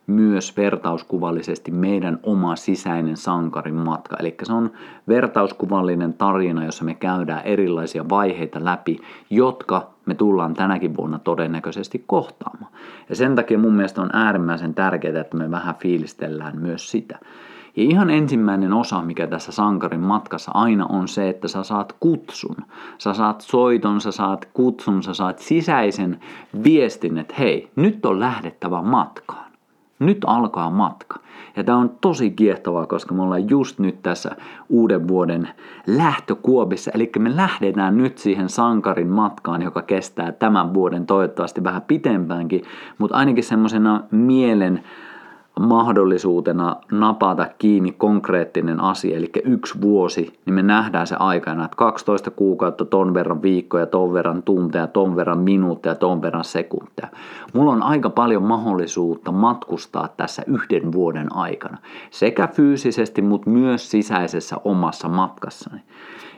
myös 0.07 0.57
vertauskuvallisesti 0.57 1.71
meidän 1.71 2.19
oma 2.23 2.57
sisäinen 2.57 3.17
sankarin 3.17 3.75
matka. 3.75 4.17
Eli 4.21 4.35
se 4.43 4.53
on 4.53 4.71
vertauskuvallinen 5.09 6.15
tarina, 6.15 6.65
jossa 6.65 6.85
me 6.85 6.95
käydään 6.95 7.45
erilaisia 7.45 8.09
vaiheita 8.09 8.65
läpi, 8.65 8.99
jotka 9.31 9.91
me 10.07 10.15
tullaan 10.15 10.55
tänäkin 10.55 10.97
vuonna 10.97 11.19
todennäköisesti 11.19 12.05
kohtaamaan. 12.07 12.73
Ja 13.09 13.17
sen 13.17 13.35
takia 13.35 13.59
mun 13.59 13.75
mielestä 13.75 14.03
on 14.03 14.11
äärimmäisen 14.13 14.75
tärkeää, 14.75 15.21
että 15.21 15.37
me 15.37 15.51
vähän 15.51 15.75
fiilistellään 15.75 16.59
myös 16.59 16.91
sitä. 16.91 17.19
Ja 17.77 17.83
ihan 17.83 18.11
ensimmäinen 18.11 18.73
osa, 18.73 19.03
mikä 19.03 19.27
tässä 19.27 19.53
sankarin 19.53 20.01
matkassa 20.01 20.51
aina 20.55 20.87
on 20.87 21.09
se, 21.09 21.29
että 21.29 21.49
sä 21.49 21.63
saat 21.63 21.97
kutsun. 22.01 22.57
Sä 22.99 23.15
saat 23.15 23.41
soiton, 23.41 24.01
sä 24.01 24.11
saat 24.11 24.49
kutsun, 24.55 25.03
sä 25.03 25.15
saat 25.15 25.39
sisäisen 25.39 26.21
viestin, 26.65 27.19
että 27.19 27.35
hei, 27.39 27.71
nyt 27.77 28.07
on 28.07 28.21
lähdettävä 28.21 28.83
matkaan. 28.83 29.47
Nyt 29.99 30.19
alkaa 30.27 30.71
matka. 30.71 31.19
Ja 31.57 31.65
tämä 31.65 31.79
on 31.79 31.91
tosi 32.01 32.31
kiehtovaa, 32.31 32.87
koska 32.87 33.15
me 33.15 33.23
ollaan 33.23 33.51
just 33.51 33.79
nyt 33.79 34.03
tässä 34.03 34.37
uuden 34.69 35.09
vuoden 35.09 35.49
lähtökuopissa. 35.87 36.91
Eli 36.95 37.11
me 37.19 37.37
lähdetään 37.37 37.97
nyt 37.97 38.19
siihen 38.19 38.49
sankarin 38.49 39.09
matkaan, 39.09 39.63
joka 39.63 39.83
kestää 39.83 40.33
tämän 40.33 40.75
vuoden 40.75 41.07
toivottavasti 41.07 41.65
vähän 41.65 41.83
pitempäänkin, 41.83 42.63
mutta 42.99 43.17
ainakin 43.17 43.45
semmoisena 43.45 44.03
mielen 44.11 44.85
mahdollisuutena 45.61 46.77
napata 46.93 47.49
kiinni 47.59 47.93
konkreettinen 47.93 48.81
asia, 48.81 49.17
eli 49.17 49.31
yksi 49.45 49.81
vuosi, 49.81 50.39
niin 50.47 50.55
me 50.55 50.63
nähdään 50.63 51.07
se 51.07 51.17
aikana, 51.19 51.65
että 51.65 51.77
12 51.77 52.31
kuukautta, 52.31 52.85
ton 52.85 53.15
verran 53.15 53.43
viikkoja, 53.43 53.87
ton 53.87 54.13
verran 54.13 54.43
tunteja, 54.43 54.87
ton 54.87 55.17
verran 55.17 55.39
minuutteja, 55.39 55.95
ton 55.95 56.23
verran 56.23 56.45
sekunteja. 56.45 57.09
Mulla 57.53 57.73
on 57.73 57.83
aika 57.83 58.11
paljon 58.11 58.43
mahdollisuutta 58.43 59.33
matkustaa 59.33 60.09
tässä 60.17 60.43
yhden 60.47 60.93
vuoden 60.93 61.37
aikana, 61.37 61.79
sekä 62.11 62.47
fyysisesti, 62.47 63.23
mutta 63.23 63.51
myös 63.51 63.91
sisäisessä 63.91 64.57
omassa 64.65 65.09
matkassani. 65.09 65.81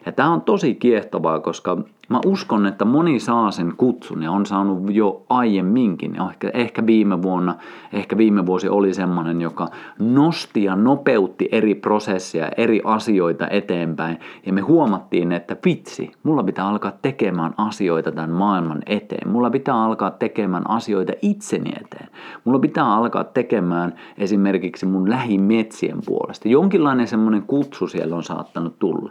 Ja 0.09 0.13
tämä 0.13 0.33
on 0.33 0.43
tosi 0.43 0.75
kiehtovaa, 0.75 1.41
koska 1.41 1.79
mä 2.09 2.21
uskon, 2.27 2.67
että 2.67 2.85
moni 2.85 3.21
saa 3.21 3.51
sen 3.51 3.73
kutsun 3.77 4.23
ja 4.23 4.31
on 4.31 4.47
saanut 4.47 4.83
jo 4.91 5.23
aiemminkin. 5.29 6.17
Ehkä, 6.31 6.51
ehkä 6.55 6.87
viime 6.87 7.23
vuonna, 7.23 7.55
ehkä 7.93 8.17
viime 8.19 8.47
vuosi 8.47 8.69
oli 8.69 8.95
semmoinen, 8.95 9.41
joka 9.41 9.69
nosti 9.99 10.65
ja 10.65 10.77
nopeutti 10.77 11.49
eri 11.53 11.75
prosesseja, 11.75 12.49
eri 12.57 12.81
asioita 12.85 13.49
eteenpäin. 13.49 14.19
Ja 14.47 14.53
me 14.53 14.61
huomattiin, 14.61 15.33
että 15.33 15.57
vitsi, 15.65 16.13
mulla 16.23 16.43
pitää 16.43 16.69
alkaa 16.69 16.93
tekemään 17.03 17.55
asioita 17.57 18.13
tämän 18.13 18.31
maailman 18.31 18.83
eteen. 18.87 19.29
Mulla 19.29 19.51
pitää 19.51 19.85
alkaa 19.85 20.11
tekemään 20.11 20.71
asioita 20.71 21.13
itseni 21.23 21.71
eteen. 21.81 22.09
Mulla 22.45 22.59
pitää 22.59 22.95
alkaa 22.95 23.25
tekemään 23.25 23.95
esimerkiksi 24.19 24.87
mun 24.87 25.11
lähimetsien 25.11 25.99
puolesta. 26.07 26.49
Jonkinlainen 26.49 27.07
semmoinen 27.07 27.43
kutsu 27.43 27.89
siellä 27.89 28.17
on 28.17 28.23
saattanut 28.23 28.79
tulla. 28.79 29.11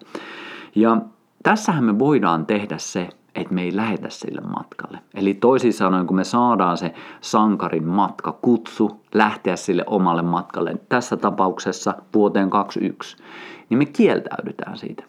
Ja 0.78 0.98
tässähän 1.44 1.84
me 1.84 2.00
voidaan 2.00 2.46
tehdä 2.46 2.78
se, 2.78 3.10
että 3.36 3.54
me 3.54 3.62
ei 3.62 3.76
lähetä 3.76 4.10
sille 4.10 4.42
matkalle. 4.42 5.00
Eli 5.14 5.34
toisin 5.34 5.74
sanoen, 5.74 6.08
kun 6.08 6.16
me 6.16 6.24
saadaan 6.24 6.78
se 6.78 6.94
sankarin 7.22 7.88
matka, 7.88 8.32
kutsu 8.42 9.02
lähteä 9.14 9.56
sille 9.56 9.84
omalle 9.88 10.22
matkalle, 10.22 10.76
tässä 10.90 11.18
tapauksessa 11.18 11.94
vuoteen 12.14 12.50
21, 12.50 13.18
niin 13.70 13.78
me 13.78 13.86
kieltäydytään 13.86 14.78
siitä. 14.78 15.04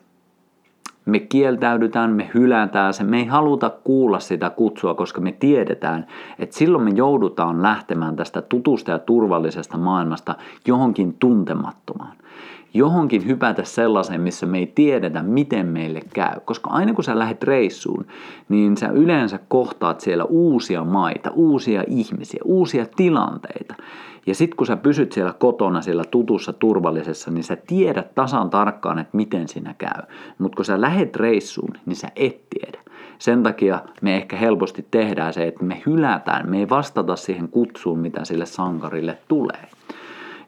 Me 1.05 1.19
kieltäydytään, 1.19 2.11
me 2.11 2.31
hylätään 2.35 2.95
se, 2.95 3.05
me 3.05 3.19
ei 3.19 3.27
haluta 3.27 3.71
kuulla 3.71 4.21
sitä 4.21 4.51
kutsua, 4.51 4.95
koska 4.95 5.21
me 5.21 5.33
tiedetään, 5.33 6.07
että 6.39 6.57
silloin 6.57 6.85
me 6.85 6.91
joudutaan 6.95 7.63
lähtemään 7.63 8.17
tästä 8.17 8.43
tutusta 8.43 8.91
ja 8.91 8.99
turvallisesta 8.99 9.79
maailmasta 9.79 10.35
johonkin 10.67 11.15
tuntemattomaan 11.15 12.17
johonkin 12.75 13.27
hypätä 13.27 13.65
sellaiseen, 13.65 14.21
missä 14.21 14.47
me 14.47 14.59
ei 14.59 14.67
tiedetä, 14.67 15.23
miten 15.23 15.67
meille 15.67 16.01
käy. 16.15 16.41
Koska 16.45 16.71
aina 16.71 16.95
kun 16.95 17.05
sä 17.05 17.19
lähdet 17.19 17.43
reissuun, 17.43 18.07
niin 18.49 18.77
sä 18.77 18.89
yleensä 18.89 19.39
kohtaat 19.49 20.01
siellä 20.01 20.25
uusia 20.25 20.85
maita, 20.85 21.31
uusia 21.31 21.85
ihmisiä, 21.87 22.41
uusia 22.45 22.87
tilanteita. 22.97 23.75
Ja 24.27 24.35
sitten 24.35 24.57
kun 24.57 24.67
sä 24.67 24.77
pysyt 24.77 25.13
siellä 25.13 25.33
kotona, 25.33 25.83
siellä 25.83 26.05
tutussa, 26.11 26.53
turvallisessa, 26.53 27.31
niin 27.31 27.45
sä 27.45 27.57
tiedät 27.57 28.15
tasan 28.15 28.51
tarkkaan, 28.51 28.99
että 28.99 29.17
miten 29.17 29.49
siinä 29.49 29.75
käy. 29.79 30.03
Mutta 30.39 30.57
kun 30.57 30.65
sä 30.65 30.81
lähet 30.81 31.17
reissuun, 31.17 31.73
niin 31.87 31.97
sä 31.97 32.09
et 32.17 32.41
tiedä. 32.51 32.79
Sen 33.19 33.43
takia 33.43 33.81
me 34.03 34.17
ehkä 34.17 34.37
helposti 34.37 34.87
tehdään 34.91 35.33
se, 35.33 35.47
että 35.47 35.65
me 35.65 35.83
hylätään, 35.87 36.51
me 36.51 36.59
ei 36.59 36.69
vastata 36.69 37.17
siihen 37.17 37.49
kutsuun, 37.49 37.99
mitä 37.99 38.25
sille 38.25 38.47
sankarille 38.47 39.19
tulee. 39.29 39.69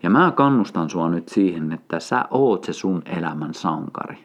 Ja 0.03 0.11
mä 0.11 0.33
kannustan 0.37 0.91
sua 0.91 1.09
nyt 1.09 1.29
siihen, 1.29 1.73
että 1.73 2.01
sä 2.01 2.25
oot 2.31 2.65
se 2.65 2.73
sun 2.73 3.03
elämän 3.07 3.55
sankari. 3.55 4.19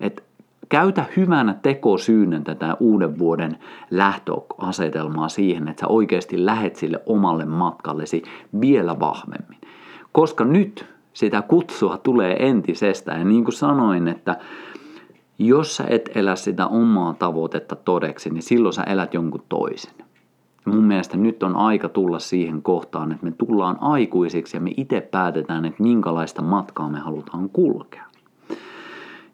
Et 0.00 0.24
käytä 0.68 1.04
hyvänä 1.16 1.54
tekosyynä 1.54 2.40
tätä 2.40 2.76
uuden 2.80 3.18
vuoden 3.18 3.58
lähtöasetelmaa 3.90 5.28
siihen, 5.28 5.68
että 5.68 5.80
sä 5.80 5.86
oikeasti 5.88 6.46
lähet 6.46 6.76
sille 6.76 7.02
omalle 7.06 7.44
matkallesi 7.44 8.22
vielä 8.60 9.00
vahvemmin. 9.00 9.58
Koska 10.12 10.44
nyt 10.44 10.86
sitä 11.12 11.42
kutsua 11.42 11.98
tulee 11.98 12.48
entisestään. 12.48 13.18
Ja 13.18 13.24
niin 13.24 13.44
kuin 13.44 13.54
sanoin, 13.54 14.08
että 14.08 14.36
jos 15.38 15.76
sä 15.76 15.84
et 15.88 16.10
elä 16.14 16.36
sitä 16.36 16.66
omaa 16.66 17.14
tavoitetta 17.14 17.76
todeksi, 17.76 18.30
niin 18.30 18.42
silloin 18.42 18.72
sä 18.72 18.82
elät 18.82 19.14
jonkun 19.14 19.42
toisen 19.48 20.07
mun 20.68 20.84
mielestä 20.84 21.16
nyt 21.16 21.42
on 21.42 21.56
aika 21.56 21.88
tulla 21.88 22.18
siihen 22.18 22.62
kohtaan, 22.62 23.12
että 23.12 23.26
me 23.26 23.32
tullaan 23.32 23.76
aikuisiksi 23.80 24.56
ja 24.56 24.60
me 24.60 24.70
itse 24.76 25.00
päätetään, 25.00 25.64
että 25.64 25.82
minkälaista 25.82 26.42
matkaa 26.42 26.88
me 26.88 26.98
halutaan 26.98 27.48
kulkea. 27.48 28.04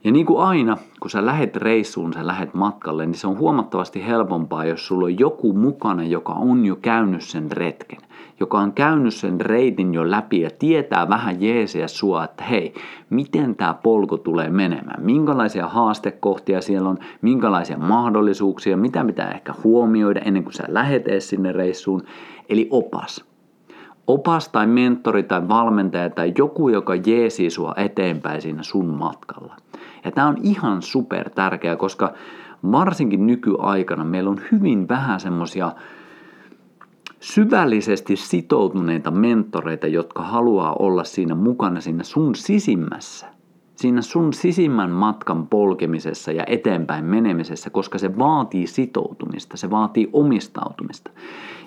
Ja 0.04 0.12
niin 0.12 0.26
kuin 0.26 0.40
aina, 0.40 0.76
kun 1.00 1.10
sä 1.10 1.26
lähet 1.26 1.56
reissuun, 1.56 2.12
sä 2.12 2.26
lähet 2.26 2.54
matkalle, 2.54 3.06
niin 3.06 3.14
se 3.14 3.26
on 3.26 3.38
huomattavasti 3.38 4.06
helpompaa, 4.06 4.64
jos 4.64 4.86
sulla 4.86 5.04
on 5.04 5.18
joku 5.18 5.52
mukana, 5.52 6.04
joka 6.04 6.32
on 6.32 6.66
jo 6.66 6.76
käynyt 6.76 7.22
sen 7.22 7.52
retken 7.52 7.98
joka 8.40 8.58
on 8.58 8.72
käynyt 8.72 9.14
sen 9.14 9.40
reitin 9.40 9.94
jo 9.94 10.10
läpi 10.10 10.40
ja 10.40 10.50
tietää 10.58 11.08
vähän 11.08 11.42
jeesiä 11.42 11.88
sua, 11.88 12.24
että 12.24 12.44
hei, 12.44 12.74
miten 13.10 13.56
tämä 13.56 13.74
polku 13.74 14.18
tulee 14.18 14.50
menemään, 14.50 15.04
minkälaisia 15.04 15.68
haastekohtia 15.68 16.60
siellä 16.60 16.88
on, 16.88 16.98
minkälaisia 17.22 17.78
mahdollisuuksia, 17.78 18.76
mitä 18.76 19.04
pitää 19.04 19.30
ehkä 19.30 19.54
huomioida 19.64 20.20
ennen 20.20 20.42
kuin 20.42 20.52
sä 20.52 20.64
lähet 20.68 21.04
sinne 21.18 21.52
reissuun, 21.52 22.02
eli 22.48 22.68
opas. 22.70 23.24
Opas 24.06 24.48
tai 24.48 24.66
mentori 24.66 25.22
tai 25.22 25.48
valmentaja 25.48 26.10
tai 26.10 26.32
joku, 26.38 26.68
joka 26.68 26.94
jeesii 26.94 27.50
sua 27.50 27.74
eteenpäin 27.76 28.42
siinä 28.42 28.62
sun 28.62 28.86
matkalla. 28.86 29.56
Ja 30.04 30.10
tämä 30.12 30.26
on 30.26 30.36
ihan 30.42 30.82
super 30.82 31.30
tärkeää, 31.30 31.76
koska 31.76 32.12
varsinkin 32.72 33.26
nykyaikana 33.26 34.04
meillä 34.04 34.30
on 34.30 34.40
hyvin 34.52 34.88
vähän 34.88 35.20
semmoisia 35.20 35.72
syvällisesti 37.24 38.16
sitoutuneita 38.16 39.10
mentoreita, 39.10 39.86
jotka 39.86 40.22
haluaa 40.22 40.76
olla 40.78 41.04
siinä 41.04 41.34
mukana 41.34 41.80
siinä 41.80 42.02
sun 42.04 42.34
sisimmässä. 42.34 43.26
Siinä 43.74 44.02
sun 44.02 44.32
sisimmän 44.32 44.90
matkan 44.90 45.46
polkemisessa 45.46 46.32
ja 46.32 46.44
eteenpäin 46.46 47.04
menemisessä, 47.04 47.70
koska 47.70 47.98
se 47.98 48.18
vaatii 48.18 48.66
sitoutumista, 48.66 49.56
se 49.56 49.70
vaatii 49.70 50.10
omistautumista. 50.12 51.10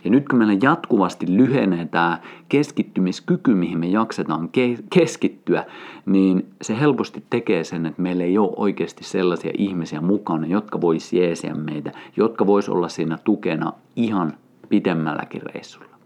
Ja 0.04 0.12
nyt 0.12 0.28
kun 0.30 0.38
meillä 0.38 0.58
jatkuvasti 0.62 1.26
lyhenee 1.30 1.86
tämä 1.86 2.20
keskittymiskyky, 2.50 3.54
mihin 3.54 3.80
me 3.80 3.88
jaksetaan 3.88 4.50
ke- 4.58 4.84
keskittyä, 4.90 5.66
niin 6.06 6.46
se 6.62 6.80
helposti 6.80 7.24
tekee 7.30 7.64
sen, 7.64 7.86
että 7.86 8.02
meillä 8.02 8.24
ei 8.24 8.38
ole 8.38 8.54
oikeasti 8.56 9.04
sellaisia 9.04 9.52
ihmisiä 9.58 10.02
mukana, 10.02 10.48
jotka 10.48 10.82
voisi 10.82 11.20
jeesiä 11.20 11.54
meitä, 11.54 11.92
jotka 12.18 12.48
voisi 12.48 12.72
olla 12.72 12.90
siinä 12.90 13.18
tukena 13.24 13.74
ihan 13.96 14.34
pidemmälläkin 14.70 15.42
reissulla. 15.42 15.98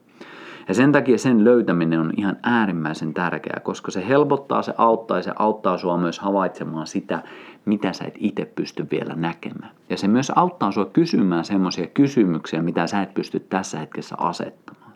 Ja 0.68 0.74
sen 0.74 0.91
takia 0.91 1.18
sen 1.18 1.44
löytäminen 1.44 2.00
on 2.00 2.12
ihan 2.18 2.38
äärimmäisen 2.44 3.13
tärkeää, 3.13 3.60
koska 3.60 3.91
se 3.91 4.08
helpottaa, 4.08 4.62
se 4.62 4.74
auttaa 4.77 5.18
ja 5.18 5.24
se 5.24 5.32
auttaa 5.36 5.77
sua 5.77 5.98
myös 5.98 6.20
havaitsemaan 6.20 6.88
sitä, 6.88 7.24
mitä 7.65 7.94
sä 7.94 8.06
et 8.06 8.15
itse 8.18 8.46
pysty 8.46 8.88
vielä 8.91 9.15
näkemään. 9.15 9.72
Ja 9.89 9.98
se 9.98 10.08
myös 10.08 10.32
auttaa 10.36 10.72
sua 10.72 10.86
kysymään 10.86 11.46
semmoisia 11.46 11.88
kysymyksiä, 11.88 12.62
mitä 12.62 12.88
sä 12.88 13.01
et 13.01 13.13
pysty 13.13 13.39
tässä 13.39 13.80
hetkessä 13.80 14.15
asettamaan. 14.18 14.91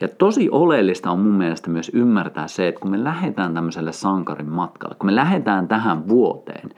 Ja 0.00 0.08
tosi 0.08 0.48
oleellista 0.50 1.10
on 1.10 1.18
mun 1.18 1.34
mielestä 1.34 1.70
myös 1.70 1.90
ymmärtää 1.94 2.48
se, 2.48 2.68
että 2.68 2.80
kun 2.80 2.90
me 2.90 3.04
lähdetään 3.04 3.54
tämmöiselle 3.54 3.92
sankarin 3.92 4.50
matkalle, 4.50 4.96
kun 4.98 5.06
me 5.06 5.14
lähdetään 5.14 5.68
tähän 5.68 6.08
vuoteen, 6.08 6.70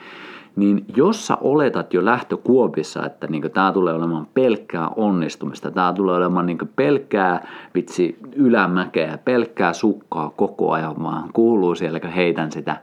niin 0.58 0.84
jos 0.96 1.26
sä 1.26 1.36
oletat 1.40 1.94
jo 1.94 2.04
lähtökuopissa, 2.04 3.06
että 3.06 3.26
niin 3.26 3.50
tämä 3.50 3.72
tulee 3.72 3.94
olemaan 3.94 4.26
pelkkää 4.34 4.88
onnistumista, 4.88 5.70
tämä 5.70 5.92
tulee 5.92 6.16
olemaan 6.16 6.46
niin 6.46 6.58
pelkkää 6.76 7.46
vitsi 7.74 8.18
ylämäkeä, 8.36 9.18
pelkkää 9.18 9.72
sukkaa 9.72 10.30
koko 10.30 10.72
ajan, 10.72 11.02
vaan 11.02 11.30
kuuluu 11.32 11.74
siellä, 11.74 12.00
kun 12.00 12.10
heitän 12.10 12.52
sitä 12.52 12.76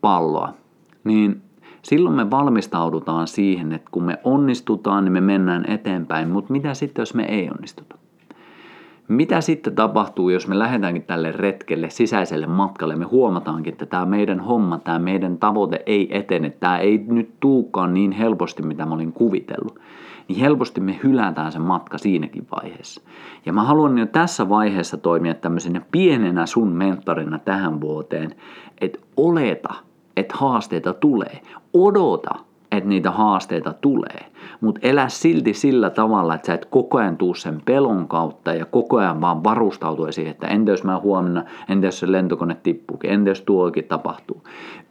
palloa, 0.00 0.54
niin 1.04 1.42
silloin 1.82 2.16
me 2.16 2.30
valmistaudutaan 2.30 3.26
siihen, 3.26 3.72
että 3.72 3.88
kun 3.90 4.02
me 4.02 4.18
onnistutaan, 4.24 5.04
niin 5.04 5.12
me 5.12 5.20
mennään 5.20 5.64
eteenpäin, 5.68 6.28
mutta 6.28 6.52
mitä 6.52 6.74
sitten, 6.74 7.02
jos 7.02 7.14
me 7.14 7.24
ei 7.24 7.50
onnistuta? 7.50 8.01
Mitä 9.08 9.40
sitten 9.40 9.74
tapahtuu, 9.74 10.30
jos 10.30 10.48
me 10.48 10.58
lähdetäänkin 10.58 11.02
tälle 11.02 11.32
retkelle, 11.32 11.90
sisäiselle 11.90 12.46
matkalle, 12.46 12.96
me 12.96 13.04
huomataankin, 13.04 13.72
että 13.72 13.86
tämä 13.86 14.06
meidän 14.06 14.40
homma, 14.40 14.78
tämä 14.78 14.98
meidän 14.98 15.38
tavoite 15.38 15.82
ei 15.86 16.18
etene, 16.18 16.50
tämä 16.50 16.78
ei 16.78 17.04
nyt 17.06 17.30
tuukaan 17.40 17.94
niin 17.94 18.12
helposti, 18.12 18.62
mitä 18.62 18.86
mä 18.86 18.94
olin 18.94 19.12
kuvitellut, 19.12 19.80
niin 20.28 20.40
helposti 20.40 20.80
me 20.80 21.00
hylätään 21.02 21.52
se 21.52 21.58
matka 21.58 21.98
siinäkin 21.98 22.46
vaiheessa. 22.56 23.02
Ja 23.46 23.52
mä 23.52 23.62
haluan 23.62 23.98
jo 23.98 24.06
tässä 24.06 24.48
vaiheessa 24.48 24.96
toimia 24.96 25.34
tämmöisenä 25.34 25.82
pienenä 25.90 26.46
sun 26.46 26.68
mentorina 26.68 27.38
tähän 27.38 27.80
vuoteen, 27.80 28.34
että 28.80 28.98
oleta, 29.16 29.74
että 30.16 30.36
haasteita 30.36 30.94
tulee. 30.94 31.40
Odota, 31.74 32.34
että 32.72 32.88
niitä 32.88 33.10
haasteita 33.10 33.72
tulee. 33.72 34.31
Mutta 34.60 34.80
elä 34.82 35.08
silti 35.08 35.54
sillä 35.54 35.90
tavalla, 35.90 36.34
että 36.34 36.46
sä 36.46 36.54
et 36.54 36.64
koko 36.64 36.98
ajan 36.98 37.16
tuu 37.16 37.34
sen 37.34 37.62
pelon 37.64 38.08
kautta 38.08 38.54
ja 38.54 38.66
koko 38.66 38.96
ajan 38.96 39.20
vaan 39.20 39.44
varustautua 39.44 40.12
siihen, 40.12 40.30
että 40.30 40.46
entä 40.46 40.70
jos 40.70 40.84
mä 40.84 40.98
huomenna, 40.98 41.44
entä 41.68 41.86
jos 41.86 41.98
se 41.98 42.12
lentokone 42.12 42.56
tippuukin, 42.62 43.10
entä 43.10 43.30
jos 43.30 43.40
tuokin 43.40 43.84
tapahtuu. 43.84 44.42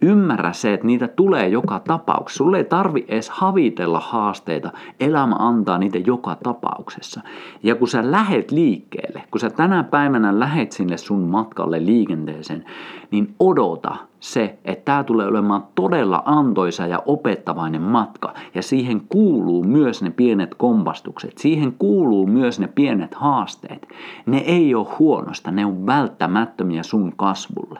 Ymmärrä 0.02 0.54
se, 0.54 0.74
että 0.74 0.88
niitä 0.88 1.08
tulee 1.08 1.48
joka 1.48 1.80
tapauksessa. 1.80 2.38
Sulle 2.38 2.58
ei 2.58 2.64
tarvi 2.64 3.06
edes 3.08 3.30
havitella 3.30 4.00
haasteita, 4.00 4.72
elämä 5.00 5.36
antaa 5.40 5.78
niitä 5.78 5.98
joka 5.98 6.38
tapauksessa. 6.44 7.22
Ja 7.64 7.76
kun 7.76 7.88
sä 7.88 8.12
lähet 8.12 8.52
liikkeelle, 8.52 9.24
kun 9.32 9.40
sä 9.40 9.50
tänä 9.50 9.84
päivänä 9.84 10.40
lähet 10.40 10.72
sinne 10.72 10.98
sun 10.98 11.22
matkalle 11.22 11.86
liikenteeseen, 11.86 12.66
niin 13.12 13.36
odota, 13.40 13.96
se, 14.22 14.58
että 14.66 14.86
tämä 14.86 15.04
tulee 15.04 15.28
olemaan 15.28 15.64
todella 15.76 16.24
antoisa 16.26 16.88
ja 16.88 17.04
opettavainen 17.06 17.82
matka. 17.82 18.34
Ja 18.56 18.64
siihen 18.64 19.02
kuuluu 19.10 19.41
myös 19.64 20.04
ne 20.04 20.10
pienet 20.10 20.56
kompastukset, 20.56 21.38
siihen 21.38 21.74
kuuluu 21.74 22.28
myös 22.28 22.60
ne 22.60 22.68
pienet 22.68 23.14
haasteet. 23.14 23.88
Ne 24.26 24.38
ei 24.38 24.76
ole 24.76 24.88
huonosta, 25.00 25.52
ne 25.52 25.66
on 25.66 25.86
välttämättömiä 25.86 26.84
sun 26.84 27.14
kasvulle. 27.16 27.80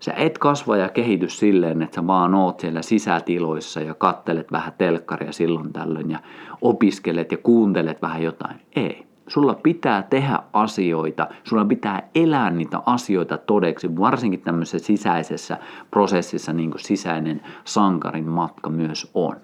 Sä 0.00 0.12
et 0.12 0.38
kasva 0.38 0.76
ja 0.76 0.88
kehity 0.88 1.28
silleen, 1.28 1.82
että 1.82 1.94
sä 1.94 2.06
vaan 2.06 2.34
oot 2.34 2.60
siellä 2.60 2.82
sisätiloissa 2.82 3.80
ja 3.80 3.94
kattelet 3.94 4.52
vähän 4.52 4.72
telkkaria 4.78 5.32
silloin 5.32 5.72
tällöin 5.72 6.10
ja 6.10 6.18
opiskelet 6.60 7.32
ja 7.32 7.38
kuuntelet 7.38 8.02
vähän 8.02 8.22
jotain. 8.22 8.56
Ei 8.76 9.10
Sulla 9.30 9.54
pitää 9.54 10.02
tehdä 10.02 10.38
asioita, 10.52 11.28
sulla 11.44 11.64
pitää 11.64 12.08
elää 12.14 12.50
niitä 12.50 12.82
asioita 12.86 13.38
todeksi, 13.38 13.96
varsinkin 13.96 14.40
tämmöisessä 14.40 14.86
sisäisessä 14.86 15.58
prosessissa, 15.90 16.52
niin 16.52 16.70
kuin 16.70 16.80
sisäinen 16.80 17.40
sankarin 17.64 18.28
matka 18.28 18.70
myös 18.70 19.10
on. 19.14 19.36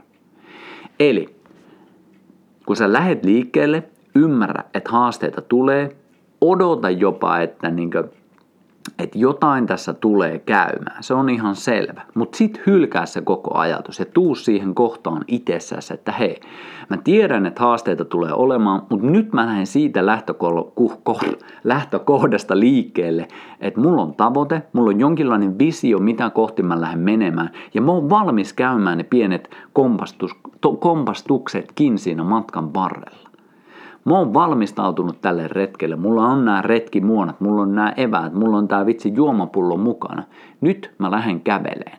Eli 1.00 1.36
kun 2.66 2.76
sä 2.76 2.92
lähet 2.92 3.24
liikkeelle, 3.24 3.82
ymmärrä, 4.14 4.64
että 4.74 4.90
haasteita 4.90 5.42
tulee, 5.42 5.96
odota 6.40 6.90
jopa, 6.90 7.38
että 7.38 7.70
niin 7.70 7.90
että 8.98 9.18
jotain 9.18 9.66
tässä 9.66 9.92
tulee 9.92 10.38
käymään. 10.38 11.02
Se 11.02 11.14
on 11.14 11.28
ihan 11.30 11.56
selvä. 11.56 12.02
Mutta 12.14 12.36
sitten 12.36 12.62
hylkää 12.66 13.06
se 13.06 13.20
koko 13.20 13.58
ajatus 13.58 13.98
ja 13.98 14.04
tuu 14.04 14.34
siihen 14.34 14.74
kohtaan 14.74 15.24
itsessäsi, 15.28 15.94
että 15.94 16.12
hei, 16.12 16.40
mä 16.88 16.96
tiedän, 16.96 17.46
että 17.46 17.60
haasteita 17.60 18.04
tulee 18.04 18.32
olemaan, 18.32 18.82
mutta 18.90 19.06
nyt 19.06 19.32
mä 19.32 19.46
lähden 19.46 19.66
siitä 19.66 20.06
lähtökohdasta 21.64 22.60
liikkeelle, 22.60 23.28
että 23.60 23.80
mulla 23.80 24.02
on 24.02 24.14
tavoite, 24.14 24.62
mulla 24.72 24.90
on 24.90 25.00
jonkinlainen 25.00 25.58
visio, 25.58 25.98
mitä 25.98 26.30
kohti 26.30 26.62
mä 26.62 26.80
lähden 26.80 27.00
menemään 27.00 27.50
ja 27.74 27.82
mä 27.82 27.92
oon 27.92 28.10
valmis 28.10 28.52
käymään 28.52 28.98
ne 28.98 29.04
pienet 29.04 29.50
kompastus, 29.72 30.32
kompastuksetkin 30.80 31.98
siinä 31.98 32.24
matkan 32.24 32.74
varrella. 32.74 33.25
Mä 34.06 34.18
oon 34.18 34.34
valmistautunut 34.34 35.20
tälle 35.20 35.48
retkelle. 35.48 35.96
Mulla 35.96 36.26
on 36.26 36.44
nämä 36.44 36.62
retkimuonat, 36.62 37.40
mulla 37.40 37.62
on 37.62 37.74
nämä 37.74 37.92
eväät, 37.96 38.32
mulla 38.34 38.56
on 38.56 38.68
tää 38.68 38.86
vitsi 38.86 39.12
juomapullo 39.14 39.76
mukana. 39.76 40.22
Nyt 40.60 40.94
mä 40.98 41.10
lähden 41.10 41.40
käveleen. 41.40 41.98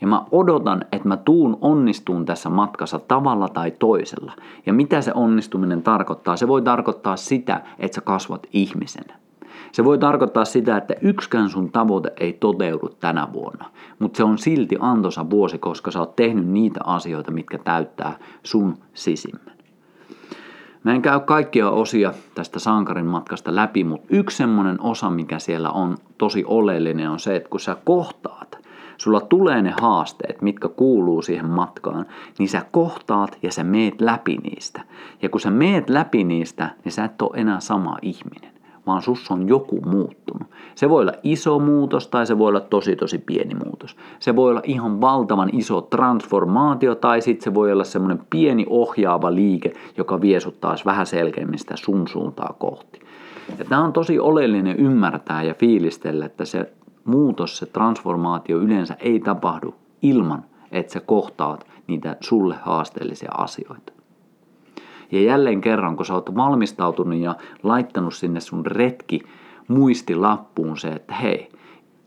Ja 0.00 0.06
mä 0.06 0.24
odotan, 0.32 0.84
että 0.92 1.08
mä 1.08 1.16
tuun 1.16 1.58
onnistuun 1.60 2.24
tässä 2.24 2.50
matkassa 2.50 2.98
tavalla 2.98 3.48
tai 3.48 3.70
toisella. 3.70 4.32
Ja 4.66 4.72
mitä 4.72 5.00
se 5.00 5.12
onnistuminen 5.14 5.82
tarkoittaa? 5.82 6.36
Se 6.36 6.48
voi 6.48 6.62
tarkoittaa 6.62 7.16
sitä, 7.16 7.60
että 7.78 7.94
sä 7.94 8.00
kasvat 8.00 8.46
ihmisenä. 8.52 9.14
Se 9.72 9.84
voi 9.84 9.98
tarkoittaa 9.98 10.44
sitä, 10.44 10.76
että 10.76 10.94
yksikään 11.00 11.48
sun 11.48 11.72
tavoite 11.72 12.12
ei 12.20 12.32
toteudu 12.32 12.88
tänä 13.00 13.28
vuonna, 13.32 13.64
mutta 13.98 14.16
se 14.16 14.24
on 14.24 14.38
silti 14.38 14.76
antoisa 14.80 15.30
vuosi, 15.30 15.58
koska 15.58 15.90
sä 15.90 15.98
oot 15.98 16.16
tehnyt 16.16 16.46
niitä 16.46 16.80
asioita, 16.84 17.30
mitkä 17.30 17.58
täyttää 17.58 18.18
sun 18.42 18.74
sisimmän. 18.94 19.57
Mä 20.84 20.94
en 20.94 21.02
käy 21.02 21.20
kaikkia 21.20 21.70
osia 21.70 22.12
tästä 22.34 22.58
sankarin 22.58 23.06
matkasta 23.06 23.54
läpi, 23.54 23.84
mutta 23.84 24.06
yksi 24.10 24.36
semmoinen 24.36 24.80
osa, 24.80 25.10
mikä 25.10 25.38
siellä 25.38 25.70
on 25.70 25.96
tosi 26.18 26.44
oleellinen, 26.46 27.10
on 27.10 27.20
se, 27.20 27.36
että 27.36 27.48
kun 27.48 27.60
sä 27.60 27.76
kohtaat, 27.84 28.58
sulla 28.96 29.20
tulee 29.20 29.62
ne 29.62 29.74
haasteet, 29.80 30.42
mitkä 30.42 30.68
kuuluu 30.68 31.22
siihen 31.22 31.48
matkaan, 31.50 32.06
niin 32.38 32.48
sä 32.48 32.62
kohtaat 32.70 33.38
ja 33.42 33.52
sä 33.52 33.64
meet 33.64 34.00
läpi 34.00 34.36
niistä. 34.36 34.80
Ja 35.22 35.28
kun 35.28 35.40
sä 35.40 35.50
meet 35.50 35.90
läpi 35.90 36.24
niistä, 36.24 36.70
niin 36.84 36.92
sä 36.92 37.04
et 37.04 37.22
ole 37.22 37.40
enää 37.40 37.60
sama 37.60 37.98
ihminen 38.02 38.57
vaan 38.88 39.02
sus 39.02 39.30
on 39.30 39.48
joku 39.48 39.80
muuttunut. 39.80 40.48
Se 40.74 40.88
voi 40.88 41.02
olla 41.02 41.12
iso 41.22 41.58
muutos 41.58 42.08
tai 42.08 42.26
se 42.26 42.38
voi 42.38 42.48
olla 42.48 42.60
tosi 42.60 42.96
tosi 42.96 43.18
pieni 43.18 43.54
muutos. 43.54 43.96
Se 44.18 44.36
voi 44.36 44.50
olla 44.50 44.60
ihan 44.64 45.00
valtavan 45.00 45.50
iso 45.52 45.80
transformaatio 45.80 46.94
tai 46.94 47.20
sitten 47.20 47.44
se 47.44 47.54
voi 47.54 47.72
olla 47.72 47.84
semmoinen 47.84 48.22
pieni 48.30 48.66
ohjaava 48.68 49.34
liike, 49.34 49.72
joka 49.96 50.20
viesuttaa 50.20 50.74
vähän 50.84 51.06
selkeämmin 51.06 51.58
sitä 51.58 51.74
sun 51.76 52.08
suuntaa 52.08 52.54
kohti. 52.58 53.00
Ja 53.58 53.64
tämä 53.64 53.84
on 53.84 53.92
tosi 53.92 54.18
oleellinen 54.18 54.76
ymmärtää 54.76 55.42
ja 55.42 55.54
fiilistellä, 55.54 56.26
että 56.26 56.44
se 56.44 56.72
muutos, 57.04 57.58
se 57.58 57.66
transformaatio 57.66 58.58
yleensä 58.58 58.96
ei 59.00 59.20
tapahdu 59.20 59.74
ilman, 60.02 60.44
että 60.72 60.92
sä 60.92 61.00
kohtaat 61.00 61.66
niitä 61.86 62.16
sulle 62.20 62.56
haasteellisia 62.62 63.30
asioita. 63.32 63.97
Ja 65.12 65.22
jälleen 65.22 65.60
kerran, 65.60 65.96
kun 65.96 66.06
sä 66.06 66.14
oot 66.14 66.36
valmistautunut 66.36 67.18
ja 67.18 67.36
laittanut 67.62 68.14
sinne 68.14 68.40
sun 68.40 68.66
retki 68.66 69.20
muistilappuun 69.68 70.76
se, 70.76 70.88
että 70.88 71.14
hei, 71.14 71.48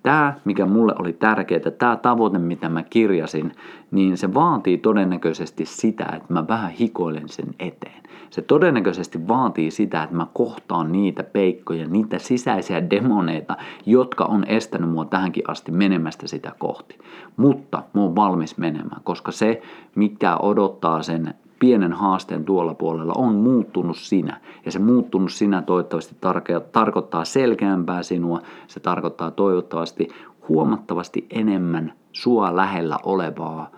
tämä, 0.03 0.33
mikä 0.45 0.65
mulle 0.65 0.93
oli 0.99 1.13
tärkeää, 1.13 1.71
tämä 1.77 1.95
tavoite, 1.95 2.39
mitä 2.39 2.69
mä 2.69 2.83
kirjasin, 2.83 3.51
niin 3.91 4.17
se 4.17 4.33
vaatii 4.33 4.77
todennäköisesti 4.77 5.65
sitä, 5.65 6.05
että 6.15 6.33
mä 6.33 6.47
vähän 6.47 6.71
hikoilen 6.71 7.29
sen 7.29 7.55
eteen. 7.59 8.03
Se 8.29 8.41
todennäköisesti 8.41 9.27
vaatii 9.27 9.71
sitä, 9.71 10.03
että 10.03 10.15
mä 10.15 10.27
kohtaan 10.33 10.91
niitä 10.91 11.23
peikkoja, 11.23 11.87
niitä 11.87 12.19
sisäisiä 12.19 12.89
demoneita, 12.89 13.57
jotka 13.85 14.25
on 14.25 14.43
estänyt 14.43 14.89
mua 14.89 15.05
tähänkin 15.05 15.43
asti 15.47 15.71
menemästä 15.71 16.27
sitä 16.27 16.51
kohti. 16.57 16.97
Mutta 17.37 17.83
mä 17.93 18.01
oon 18.01 18.15
valmis 18.15 18.57
menemään, 18.57 19.01
koska 19.03 19.31
se, 19.31 19.61
mikä 19.95 20.37
odottaa 20.37 21.03
sen 21.03 21.33
pienen 21.62 21.93
haasteen 21.93 22.45
tuolla 22.45 22.74
puolella 22.74 23.13
on 23.15 23.36
muuttunut 23.36 23.97
sinä. 23.97 24.41
Ja 24.65 24.71
se 24.71 24.80
muuttunut 24.80 25.32
sinä 25.32 25.62
toivottavasti 25.62 26.15
tarke- 26.21 26.69
tarkoittaa 26.71 27.26
selkeämpää 27.26 28.04
sinua, 28.04 28.41
se 28.67 28.80
tarkoittaa 28.80 29.32
toivottavasti 29.32 30.08
huomattavasti 30.50 31.28
enemmän 31.30 31.93
sua 32.12 32.56
lähellä 32.56 32.97
olevaa 33.04 33.69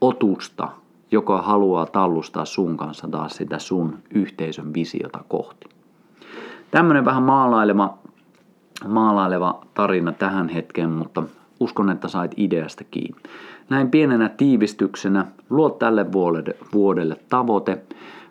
otusta, 0.00 0.68
joka 1.10 1.42
haluaa 1.42 1.86
tallustaa 1.86 2.44
sun 2.44 2.76
kanssa 2.76 3.08
taas 3.08 3.32
sitä 3.32 3.58
sun 3.58 3.98
yhteisön 4.14 4.74
visiota 4.74 5.24
kohti. 5.28 5.68
Tämmöinen 6.70 7.04
vähän 7.04 7.22
maalaileva, 7.22 7.98
maalaileva 8.88 9.60
tarina 9.74 10.12
tähän 10.12 10.48
hetkeen, 10.48 10.90
mutta 10.90 11.22
uskon, 11.60 11.90
että 11.90 12.08
sait 12.08 12.34
ideasta 12.36 12.84
kiinni. 12.90 13.20
Näin 13.68 13.90
pienenä 13.90 14.28
tiivistyksenä 14.28 15.26
luo 15.50 15.70
tälle 15.70 16.12
vuodelle, 16.12 16.56
vuodelle 16.72 17.16
tavoite, 17.28 17.82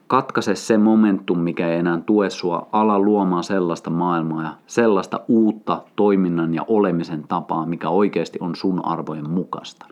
katkaise 0.07 0.55
se 0.55 0.77
momentum, 0.77 1.39
mikä 1.39 1.67
ei 1.67 1.79
enää 1.79 1.99
tue 2.05 2.29
sua, 2.29 2.67
ala 2.71 2.99
luomaan 2.99 3.43
sellaista 3.43 3.89
maailmaa 3.89 4.43
ja 4.43 4.53
sellaista 4.67 5.19
uutta 5.27 5.81
toiminnan 5.95 6.53
ja 6.53 6.65
olemisen 6.67 7.23
tapaa, 7.27 7.65
mikä 7.65 7.89
oikeasti 7.89 8.39
on 8.41 8.55
sun 8.55 8.85
arvojen 8.85 9.29
mukaista. 9.29 9.85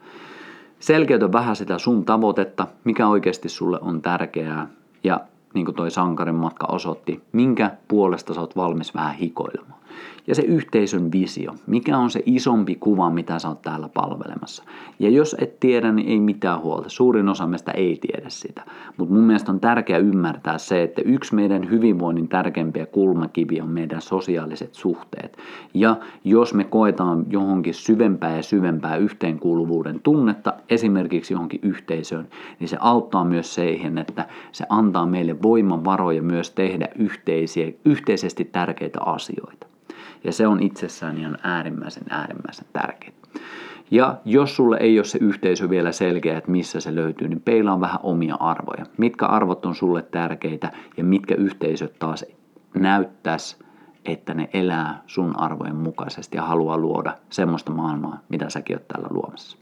Selkeytä 0.80 1.32
vähän 1.32 1.56
sitä 1.56 1.78
sun 1.78 2.06
tavoitetta, 2.06 2.68
mikä 2.84 3.08
oikeasti 3.08 3.50
sulle 3.50 3.80
on 3.82 4.02
tärkeää 4.02 4.68
ja 5.04 5.20
niin 5.54 5.66
kuin 5.66 5.76
toi 5.76 5.92
sankarin 5.92 6.36
matka 6.36 6.68
osoitti, 6.68 7.24
minkä 7.32 7.72
puolesta 7.88 8.34
sä 8.34 8.42
oot 8.42 8.56
valmis 8.56 8.96
vähän 8.96 9.16
hikoilemaan 9.16 9.80
ja 10.28 10.36
se 10.36 10.42
yhteisön 10.42 11.12
visio. 11.12 11.54
Mikä 11.68 11.98
on 11.98 12.10
se 12.10 12.24
isompi 12.26 12.76
kuva, 12.76 13.10
mitä 13.10 13.40
sä 13.40 13.48
oot 13.48 13.62
täällä 13.62 13.90
palvelemassa. 13.90 14.64
Ja 15.00 15.10
jos 15.10 15.36
et 15.40 15.60
tiedä, 15.60 15.92
niin 15.92 16.08
ei 16.08 16.20
mitään 16.20 16.62
huolta. 16.62 16.90
Suurin 16.90 17.30
osa 17.30 17.48
meistä 17.48 17.72
ei 17.72 17.98
tiedä 18.02 18.30
sitä. 18.30 18.64
Mutta 18.98 19.14
mun 19.14 19.24
mielestä 19.24 19.52
on 19.52 19.60
tärkeää 19.60 20.00
ymmärtää 20.00 20.58
se, 20.58 20.84
että 20.84 21.02
yksi 21.06 21.36
meidän 21.36 21.70
hyvinvoinnin 21.70 22.28
tärkeimpiä 22.28 22.86
kulmakiviä 22.86 23.64
on 23.64 23.70
meidän 23.70 24.02
sosiaaliset 24.02 24.74
suhteet. 24.74 25.38
Ja 25.74 25.96
jos 26.24 26.54
me 26.54 26.64
koetaan 26.64 27.26
johonkin 27.30 27.74
syvempää 27.74 28.36
ja 28.36 28.44
syvempää 28.44 28.96
yhteenkuuluvuuden 28.96 30.00
tunnetta, 30.00 30.54
esimerkiksi 30.70 31.34
johonkin 31.34 31.60
yhteisöön, 31.64 32.28
niin 32.60 32.68
se 32.68 32.78
auttaa 32.80 33.26
myös 33.26 33.56
siihen, 33.56 33.98
että 33.98 34.28
se 34.52 34.66
antaa 34.70 35.06
meille 35.06 35.42
voimavaroja 35.42 36.22
myös 36.22 36.52
tehdä 36.52 36.88
yhteisiä, 36.96 37.72
yhteisesti 37.86 38.46
tärkeitä 38.46 39.00
asioita. 39.06 39.67
Ja 40.28 40.34
se 40.34 40.48
on 40.48 40.64
itsessään 40.64 41.18
ihan 41.18 41.38
äärimmäisen 41.44 42.04
äärimmäisen 42.10 42.68
tärkeää. 42.74 43.14
Ja 43.92 44.18
jos 44.26 44.56
sulle 44.56 44.78
ei 44.78 45.00
ole 45.00 45.06
se 45.06 45.18
yhteisö 45.22 45.70
vielä 45.70 45.92
selkeä, 45.92 46.38
että 46.38 46.52
missä 46.52 46.80
se 46.80 46.96
löytyy, 46.96 47.28
niin 47.28 47.42
peilaa 47.42 47.80
vähän 47.80 48.00
omia 48.04 48.36
arvoja. 48.40 48.86
Mitkä 48.98 49.26
arvot 49.26 49.66
on 49.66 49.76
sulle 49.76 50.02
tärkeitä 50.02 50.72
ja 50.98 51.04
mitkä 51.04 51.36
yhteisöt 51.36 52.00
taas 52.00 52.26
näyttäisi, 52.74 53.58
että 54.06 54.34
ne 54.34 54.50
elää 54.54 55.02
sun 55.06 55.40
arvojen 55.40 55.76
mukaisesti 55.76 56.38
ja 56.38 56.44
haluaa 56.44 56.78
luoda 56.78 57.18
semmoista 57.30 57.72
maailmaa, 57.72 58.20
mitä 58.30 58.50
säkin 58.50 58.76
oot 58.76 58.88
täällä 58.88 59.08
luomassa. 59.12 59.58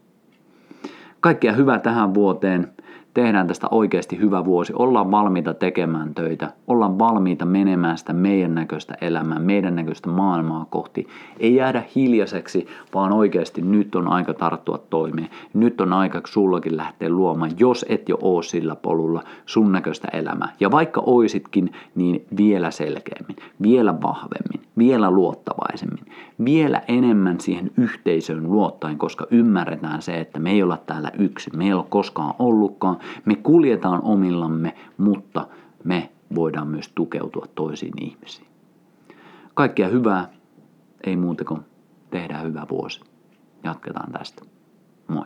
Kaikkea 1.20 1.54
hyvää 1.54 1.80
tähän 1.80 2.14
vuoteen 2.14 2.74
tehdään 3.16 3.48
tästä 3.48 3.68
oikeasti 3.72 4.20
hyvä 4.20 4.46
vuosi, 4.46 4.74
ollaan 4.76 5.12
valmiita 5.12 5.54
tekemään 5.54 6.16
töitä, 6.16 6.52
ollaan 6.68 7.00
valmiita 7.00 7.46
menemään 7.46 7.98
sitä 7.98 8.14
meidän 8.14 8.56
näköistä 8.56 8.94
elämää, 9.02 9.40
meidän 9.40 9.76
näköistä 9.76 10.10
maailmaa 10.10 10.66
kohti. 10.70 11.08
Ei 11.40 11.56
jäädä 11.56 11.84
hiljaiseksi, 11.96 12.68
vaan 12.94 13.14
oikeasti 13.14 13.62
nyt 13.62 13.96
on 13.96 14.08
aika 14.08 14.34
tarttua 14.34 14.78
toimeen. 14.78 15.30
Nyt 15.54 15.82
on 15.82 15.94
aika 15.94 16.22
sullakin 16.26 16.78
lähteä 16.78 17.10
luomaan, 17.10 17.52
jos 17.60 17.86
et 17.90 18.10
jo 18.10 18.18
oo 18.22 18.42
sillä 18.42 18.76
polulla, 18.76 19.24
sun 19.46 19.72
näköistä 19.72 20.08
elämää. 20.14 20.54
Ja 20.60 20.72
vaikka 20.72 21.02
oisitkin, 21.06 21.72
niin 21.96 22.26
vielä 22.38 22.72
selkeämmin, 22.72 23.36
vielä 23.62 24.02
vahvemmin, 24.02 24.62
vielä 24.78 25.12
luottavaisemmin, 25.12 26.06
vielä 26.46 26.82
enemmän 26.88 27.40
siihen 27.40 27.72
yhteisöön 27.78 28.52
luottaen, 28.52 28.98
koska 28.98 29.28
ymmärretään 29.32 30.02
se, 30.02 30.20
että 30.20 30.40
me 30.40 30.52
ei 30.52 30.64
olla 30.64 30.78
täällä 30.78 31.12
yksin, 31.18 31.58
me 31.58 31.66
ei 31.66 31.74
ole 31.74 31.86
koskaan 31.90 32.34
ollutkaan, 32.40 32.98
me 33.26 33.36
kuljetaan 33.36 34.02
omillamme, 34.04 34.76
mutta 34.98 35.48
me 35.84 36.12
voidaan 36.36 36.68
myös 36.68 36.92
tukeutua 36.96 37.46
toisiin 37.56 38.04
ihmisiin. 38.04 38.48
Kaikkea 39.54 39.88
hyvää, 39.88 40.30
ei 41.04 41.16
muuta 41.16 41.44
kuin 41.46 41.62
tehdään 42.10 42.46
hyvä 42.46 42.66
vuosi. 42.70 43.02
Jatketaan 43.64 44.12
tästä. 44.12 44.46
Moi. 45.08 45.26